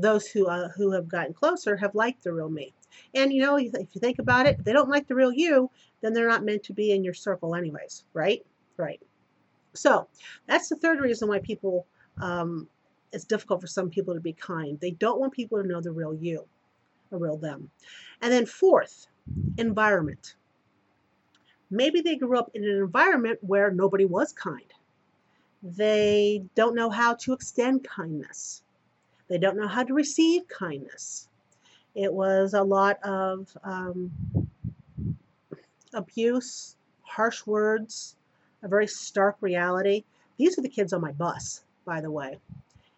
those 0.00 0.26
who 0.28 0.46
uh, 0.46 0.68
who 0.70 0.92
have 0.92 1.08
gotten 1.08 1.34
closer 1.34 1.76
have 1.76 1.94
liked 1.94 2.24
the 2.24 2.32
real 2.32 2.48
me. 2.48 2.72
And 3.14 3.32
you 3.32 3.42
know, 3.42 3.56
if 3.56 3.72
you 3.74 4.00
think 4.00 4.18
about 4.18 4.46
it, 4.46 4.56
if 4.58 4.64
they 4.64 4.72
don't 4.72 4.88
like 4.88 5.06
the 5.06 5.14
real 5.14 5.32
you, 5.32 5.70
then 6.00 6.12
they're 6.12 6.28
not 6.28 6.44
meant 6.44 6.62
to 6.64 6.72
be 6.72 6.92
in 6.92 7.04
your 7.04 7.14
circle, 7.14 7.54
anyways. 7.54 8.04
Right? 8.14 8.44
Right. 8.76 9.00
So 9.74 10.08
that's 10.46 10.68
the 10.68 10.76
third 10.76 11.00
reason 11.00 11.28
why 11.28 11.40
people. 11.40 11.86
Um, 12.20 12.68
it's 13.12 13.24
difficult 13.24 13.60
for 13.60 13.66
some 13.66 13.88
people 13.88 14.12
to 14.12 14.20
be 14.20 14.34
kind. 14.34 14.78
They 14.80 14.90
don't 14.90 15.18
want 15.18 15.32
people 15.32 15.62
to 15.62 15.66
know 15.66 15.80
the 15.80 15.92
real 15.92 16.12
you, 16.12 16.44
the 17.10 17.16
real 17.16 17.38
them. 17.38 17.70
And 18.20 18.30
then 18.30 18.44
fourth, 18.44 19.06
environment. 19.56 20.34
Maybe 21.70 22.00
they 22.00 22.16
grew 22.16 22.38
up 22.38 22.50
in 22.54 22.64
an 22.64 22.76
environment 22.76 23.38
where 23.42 23.70
nobody 23.70 24.04
was 24.04 24.32
kind. 24.32 24.72
They 25.62 26.44
don't 26.54 26.74
know 26.74 26.90
how 26.90 27.14
to 27.14 27.32
extend 27.32 27.84
kindness. 27.84 28.62
They 29.28 29.38
don't 29.38 29.56
know 29.56 29.68
how 29.68 29.84
to 29.84 29.94
receive 29.94 30.48
kindness. 30.48 31.28
It 31.94 32.12
was 32.12 32.54
a 32.54 32.62
lot 32.62 33.02
of 33.02 33.56
um, 33.62 34.10
abuse, 35.92 36.76
harsh 37.02 37.46
words, 37.46 38.16
a 38.62 38.68
very 38.68 38.86
stark 38.86 39.36
reality. 39.40 40.04
These 40.36 40.58
are 40.58 40.62
the 40.62 40.68
kids 40.68 40.92
on 40.92 41.00
my 41.00 41.12
bus, 41.12 41.62
by 41.84 42.00
the 42.00 42.10
way. 42.10 42.38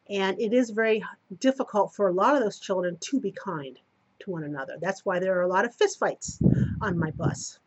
And 0.08 0.40
it 0.40 0.52
is 0.52 0.70
very 0.70 1.04
difficult 1.38 1.94
for 1.94 2.08
a 2.08 2.12
lot 2.12 2.36
of 2.36 2.42
those 2.42 2.58
children 2.58 2.96
to 3.00 3.20
be 3.20 3.32
kind 3.32 3.78
to 4.20 4.30
one 4.30 4.44
another. 4.44 4.76
That's 4.80 5.04
why 5.04 5.18
there 5.18 5.38
are 5.38 5.42
a 5.42 5.48
lot 5.48 5.64
of 5.64 5.76
fistfights 5.76 6.38
on 6.80 6.98
my 6.98 7.10
bus 7.12 7.58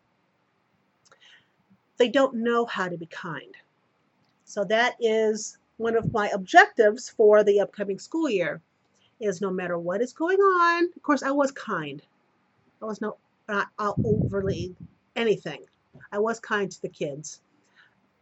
they 1.97 2.09
don't 2.09 2.35
know 2.35 2.65
how 2.65 2.89
to 2.89 2.97
be 2.97 3.05
kind. 3.05 3.55
So 4.45 4.63
that 4.65 4.95
is 4.99 5.57
one 5.77 5.95
of 5.95 6.13
my 6.13 6.29
objectives 6.29 7.09
for 7.09 7.43
the 7.43 7.59
upcoming 7.59 7.99
school 7.99 8.29
year 8.29 8.61
is 9.19 9.41
no 9.41 9.51
matter 9.51 9.77
what 9.77 10.01
is 10.01 10.13
going 10.13 10.39
on, 10.39 10.89
of 10.95 11.01
course 11.01 11.23
I 11.23 11.31
was 11.31 11.51
kind. 11.51 12.01
I 12.81 12.85
was 12.85 13.01
no, 13.01 13.17
not 13.47 13.69
overly 13.79 14.75
anything. 15.15 15.65
I 16.11 16.19
was 16.19 16.39
kind 16.39 16.71
to 16.71 16.81
the 16.81 16.89
kids 16.89 17.41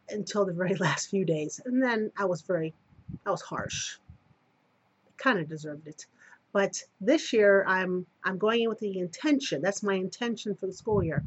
until 0.09 0.45
the 0.45 0.53
very 0.53 0.75
last 0.79 1.09
few 1.09 1.25
days. 1.25 1.59
And 1.65 1.81
then 1.81 2.11
I 2.17 2.25
was 2.25 2.41
very, 2.41 2.73
I 3.25 3.31
was 3.31 3.41
harsh. 3.41 3.97
Kind 5.17 5.39
of 5.39 5.47
deserved 5.47 5.87
it. 5.87 6.05
But 6.53 6.83
this 6.99 7.31
year 7.31 7.63
I'm 7.65 8.05
I'm 8.25 8.37
going 8.37 8.63
in 8.63 8.69
with 8.69 8.79
the 8.79 8.99
intention. 8.99 9.61
That's 9.61 9.83
my 9.83 9.93
intention 9.93 10.55
for 10.55 10.67
the 10.67 10.73
school 10.73 11.01
year 11.01 11.23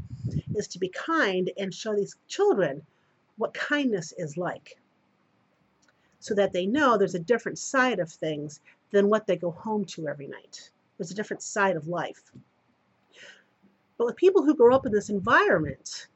is 0.55 0.69
to 0.69 0.79
be 0.79 0.89
kind 0.89 1.51
and 1.57 1.73
show 1.73 1.95
these 1.95 2.17
children 2.29 2.83
what 3.37 3.55
kindness 3.55 4.13
is 4.19 4.37
like. 4.37 4.79
So 6.25 6.35
that 6.37 6.55
they 6.55 6.65
know 6.65 6.97
there's 6.97 7.15
a 7.15 7.19
different 7.19 7.59
side 7.59 7.99
of 7.99 8.11
things 8.11 8.61
than 8.93 9.11
what 9.11 9.27
they 9.27 9.37
go 9.37 9.51
home 9.51 9.85
to 9.85 10.09
every 10.09 10.27
night. 10.27 10.71
There's 10.97 11.11
a 11.11 11.15
different 11.15 11.43
side 11.43 11.77
of 11.77 11.87
life. 11.87 12.33
But 13.99 14.07
with 14.07 14.17
people 14.17 14.43
who 14.43 14.55
grow 14.55 14.75
up 14.75 14.87
in 14.87 14.93
this 14.93 15.11
environment, 15.11 16.09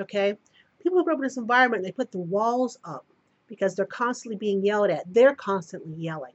okay, 0.00 0.38
people 0.82 0.96
who 0.96 1.04
grow 1.04 1.12
up 1.12 1.18
in 1.18 1.24
this 1.24 1.36
environment, 1.36 1.84
they 1.84 1.92
put 1.92 2.12
the 2.12 2.18
walls 2.18 2.78
up 2.82 3.04
because 3.46 3.74
they're 3.74 3.84
constantly 3.84 4.38
being 4.38 4.64
yelled 4.64 4.88
at. 4.88 5.12
They're 5.12 5.34
constantly 5.34 5.92
yelling. 5.92 6.32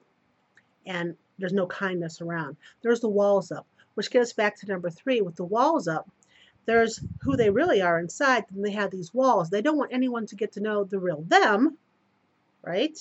And 0.86 1.18
there's 1.40 1.54
no 1.54 1.66
kindness 1.66 2.22
around. 2.22 2.56
There's 2.84 3.00
the 3.00 3.10
walls 3.10 3.52
up, 3.52 3.66
which 3.96 4.12
gets 4.12 4.30
us 4.30 4.34
back 4.34 4.58
to 4.58 4.68
number 4.68 4.92
three. 4.92 5.22
With 5.22 5.38
the 5.38 5.44
walls 5.44 5.88
up, 5.88 6.08
there's 6.68 7.04
who 7.22 7.36
they 7.36 7.50
really 7.50 7.82
are 7.82 7.98
inside, 7.98 8.46
and 8.54 8.64
they 8.64 8.74
have 8.74 8.92
these 8.92 9.12
walls. 9.12 9.50
They 9.50 9.64
don't 9.64 9.80
want 9.80 9.92
anyone 9.92 10.28
to 10.28 10.36
get 10.36 10.52
to 10.52 10.60
know 10.60 10.84
the 10.84 11.00
real 11.00 11.24
them, 11.24 11.80
right? 12.64 12.98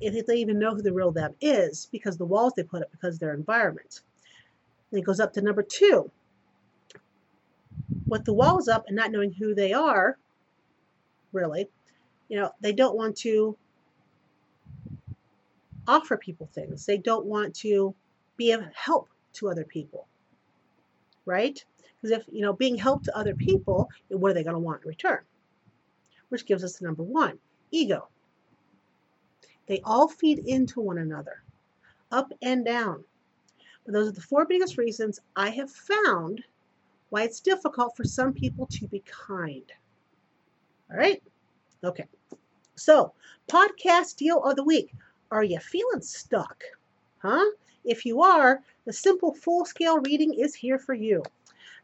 if 0.00 0.26
they 0.26 0.36
even 0.36 0.58
know 0.58 0.74
who 0.74 0.82
the 0.82 0.92
real 0.92 1.10
them 1.10 1.34
is, 1.40 1.88
because 1.92 2.16
the 2.16 2.24
walls 2.24 2.54
they 2.56 2.62
put 2.62 2.82
up 2.82 2.90
because 2.90 3.18
their 3.18 3.34
environment. 3.34 4.00
And 4.90 5.00
it 5.00 5.04
goes 5.04 5.20
up 5.20 5.32
to 5.34 5.42
number 5.42 5.62
two. 5.62 6.10
With 8.08 8.24
the 8.24 8.32
walls 8.32 8.68
up 8.68 8.84
and 8.86 8.96
not 8.96 9.10
knowing 9.10 9.32
who 9.32 9.54
they 9.54 9.72
are, 9.72 10.16
really, 11.32 11.68
you 12.28 12.38
know, 12.38 12.50
they 12.60 12.72
don't 12.72 12.96
want 12.96 13.16
to 13.18 13.56
offer 15.86 16.16
people 16.16 16.48
things. 16.52 16.86
They 16.86 16.98
don't 16.98 17.26
want 17.26 17.54
to 17.56 17.94
be 18.36 18.52
of 18.52 18.64
help 18.74 19.08
to 19.34 19.48
other 19.48 19.64
people, 19.64 20.06
right? 21.26 21.62
Because 22.00 22.18
if, 22.18 22.24
you 22.30 22.42
know, 22.42 22.52
being 22.52 22.76
help 22.76 23.04
to 23.04 23.16
other 23.16 23.34
people, 23.34 23.88
what 24.08 24.30
are 24.30 24.34
they 24.34 24.44
going 24.44 24.54
to 24.54 24.60
want 24.60 24.82
in 24.82 24.88
return? 24.88 25.20
Which 26.28 26.46
gives 26.46 26.64
us 26.64 26.78
the 26.78 26.86
number 26.86 27.02
one, 27.02 27.38
ego. 27.70 28.08
They 29.66 29.80
all 29.84 30.08
feed 30.08 30.40
into 30.40 30.80
one 30.80 30.98
another, 30.98 31.42
up 32.10 32.32
and 32.42 32.64
down. 32.64 33.04
But 33.84 33.94
those 33.94 34.08
are 34.08 34.12
the 34.12 34.20
four 34.20 34.44
biggest 34.44 34.78
reasons 34.78 35.20
I 35.36 35.50
have 35.50 35.70
found 35.70 36.44
why 37.10 37.22
it's 37.22 37.40
difficult 37.40 37.96
for 37.96 38.04
some 38.04 38.32
people 38.32 38.66
to 38.66 38.88
be 38.88 39.02
kind. 39.06 39.70
All 40.90 40.96
right? 40.96 41.22
Okay. 41.82 42.06
So, 42.76 43.12
podcast 43.48 44.16
deal 44.16 44.42
of 44.42 44.56
the 44.56 44.64
week. 44.64 44.92
Are 45.30 45.44
you 45.44 45.58
feeling 45.58 46.02
stuck? 46.02 46.64
Huh? 47.18 47.44
If 47.84 48.04
you 48.04 48.22
are, 48.22 48.62
the 48.84 48.92
simple 48.92 49.34
full 49.34 49.64
scale 49.64 49.98
reading 50.00 50.34
is 50.34 50.54
here 50.54 50.78
for 50.78 50.94
you. 50.94 51.22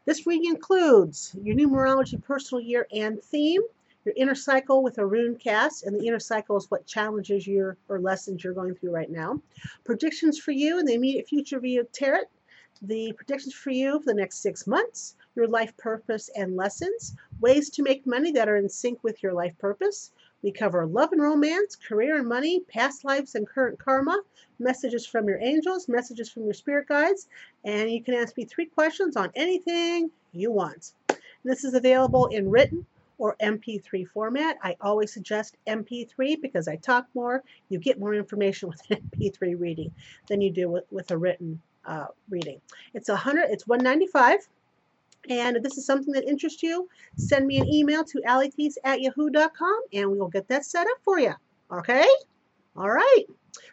This 0.05 0.25
reading 0.25 0.51
includes 0.51 1.35
your 1.41 1.55
numerology 1.55 2.21
personal 2.23 2.61
year 2.61 2.87
and 2.91 3.23
theme, 3.23 3.61
your 4.05 4.13
inner 4.17 4.35
cycle 4.35 4.83
with 4.83 4.97
a 4.97 5.05
rune 5.05 5.35
cast, 5.35 5.83
and 5.83 5.95
the 5.95 6.07
inner 6.07 6.19
cycle 6.19 6.57
is 6.57 6.69
what 6.69 6.85
challenges 6.85 7.45
you 7.45 7.75
or 7.87 7.99
lessons 7.99 8.43
you're 8.43 8.53
going 8.53 8.75
through 8.75 8.91
right 8.91 9.11
now. 9.11 9.41
Predictions 9.83 10.39
for 10.39 10.51
you 10.51 10.79
in 10.79 10.85
the 10.85 10.93
immediate 10.93 11.27
future 11.27 11.59
via 11.59 11.83
tarot, 11.85 12.23
the 12.81 13.13
predictions 13.13 13.53
for 13.53 13.69
you 13.69 13.99
for 13.99 14.05
the 14.05 14.13
next 14.13 14.39
six 14.39 14.65
months, 14.65 15.15
your 15.35 15.47
life 15.47 15.75
purpose 15.77 16.29
and 16.35 16.55
lessons, 16.55 17.15
ways 17.39 17.69
to 17.69 17.83
make 17.83 18.07
money 18.07 18.31
that 18.31 18.49
are 18.49 18.57
in 18.57 18.69
sync 18.69 19.03
with 19.03 19.21
your 19.21 19.33
life 19.33 19.57
purpose, 19.59 20.11
we 20.41 20.51
cover 20.51 20.87
love 20.87 21.11
and 21.11 21.21
romance, 21.21 21.75
career 21.75 22.17
and 22.17 22.27
money, 22.27 22.61
past 22.61 23.05
lives 23.05 23.35
and 23.35 23.47
current 23.47 23.77
karma, 23.77 24.19
messages 24.57 25.05
from 25.05 25.27
your 25.27 25.39
angels, 25.39 25.87
messages 25.87 26.31
from 26.31 26.45
your 26.45 26.53
spirit 26.55 26.87
guides, 26.87 27.27
and 27.63 27.91
you 27.91 28.03
can 28.03 28.15
ask 28.15 28.35
me 28.35 28.45
three 28.45 28.65
questions 28.65 29.15
on 29.15 29.31
anything 29.35 30.09
you 30.33 30.51
want. 30.51 30.93
This 31.43 31.63
is 31.63 31.75
available 31.75 32.25
in 32.27 32.49
written 32.49 32.87
or 33.21 33.35
MP3 33.39 34.07
format. 34.07 34.57
I 34.63 34.75
always 34.81 35.13
suggest 35.13 35.55
MP3 35.67 36.41
because 36.41 36.67
I 36.67 36.75
talk 36.77 37.05
more. 37.13 37.43
You 37.69 37.77
get 37.77 37.99
more 37.99 38.15
information 38.15 38.67
with 38.71 38.81
an 38.89 38.97
MP3 39.15 39.59
reading 39.59 39.91
than 40.27 40.41
you 40.41 40.49
do 40.49 40.69
with, 40.69 40.85
with 40.89 41.11
a 41.11 41.17
written 41.17 41.61
uh, 41.85 42.07
reading. 42.31 42.59
It's 42.95 43.09
a 43.09 43.15
hundred. 43.15 43.51
It's 43.51 43.67
195 43.67 44.39
and 45.29 45.55
if 45.55 45.61
this 45.61 45.77
is 45.77 45.85
something 45.85 46.15
that 46.15 46.27
interests 46.27 46.63
you, 46.63 46.89
send 47.15 47.45
me 47.45 47.59
an 47.59 47.71
email 47.71 48.03
to 48.05 48.21
allypeace 48.27 48.77
at 48.83 49.01
yahoo.com 49.01 49.81
and 49.93 50.11
we 50.11 50.19
will 50.19 50.29
get 50.29 50.47
that 50.47 50.65
set 50.65 50.87
up 50.87 50.97
for 51.03 51.19
you. 51.19 51.33
Okay? 51.71 52.07
All 52.75 52.89
right. 52.89 53.25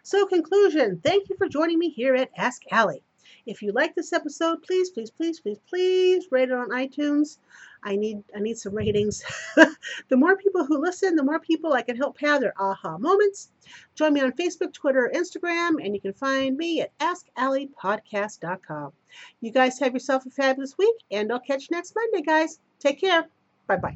So, 0.03 0.27
conclusion 0.27 1.01
thank 1.03 1.27
you 1.29 1.37
for 1.37 1.47
joining 1.47 1.79
me 1.79 1.89
here 1.89 2.13
at 2.13 2.29
Ask 2.37 2.61
Allie. 2.69 3.01
If 3.49 3.63
you 3.63 3.71
like 3.71 3.95
this 3.95 4.13
episode, 4.13 4.61
please, 4.61 4.91
please, 4.91 5.09
please, 5.09 5.39
please, 5.39 5.57
please 5.67 6.27
rate 6.29 6.49
it 6.49 6.55
on 6.55 6.69
iTunes. 6.69 7.39
I 7.83 7.95
need 7.95 8.23
I 8.35 8.39
need 8.39 8.59
some 8.59 8.75
ratings. 8.75 9.23
the 9.55 10.17
more 10.17 10.37
people 10.37 10.65
who 10.65 10.79
listen, 10.79 11.15
the 11.15 11.23
more 11.23 11.39
people 11.39 11.73
I 11.73 11.81
can 11.81 11.95
help 11.95 12.19
have 12.19 12.41
their 12.41 12.53
aha 12.61 12.99
moments. 12.99 13.49
Join 13.95 14.13
me 14.13 14.21
on 14.21 14.33
Facebook, 14.33 14.71
Twitter, 14.73 15.11
Instagram, 15.15 15.83
and 15.83 15.95
you 15.95 16.01
can 16.01 16.13
find 16.13 16.57
me 16.57 16.81
at 16.81 16.95
AskAlliePodcast.com. 16.99 18.91
You 19.41 19.51
guys 19.51 19.79
have 19.79 19.93
yourself 19.93 20.27
a 20.27 20.29
fabulous 20.29 20.77
week, 20.77 20.97
and 21.09 21.31
I'll 21.31 21.39
catch 21.39 21.63
you 21.63 21.75
next 21.75 21.95
Monday, 21.95 22.21
guys. 22.21 22.59
Take 22.79 23.01
care. 23.01 23.27
Bye 23.65 23.77
bye. 23.77 23.95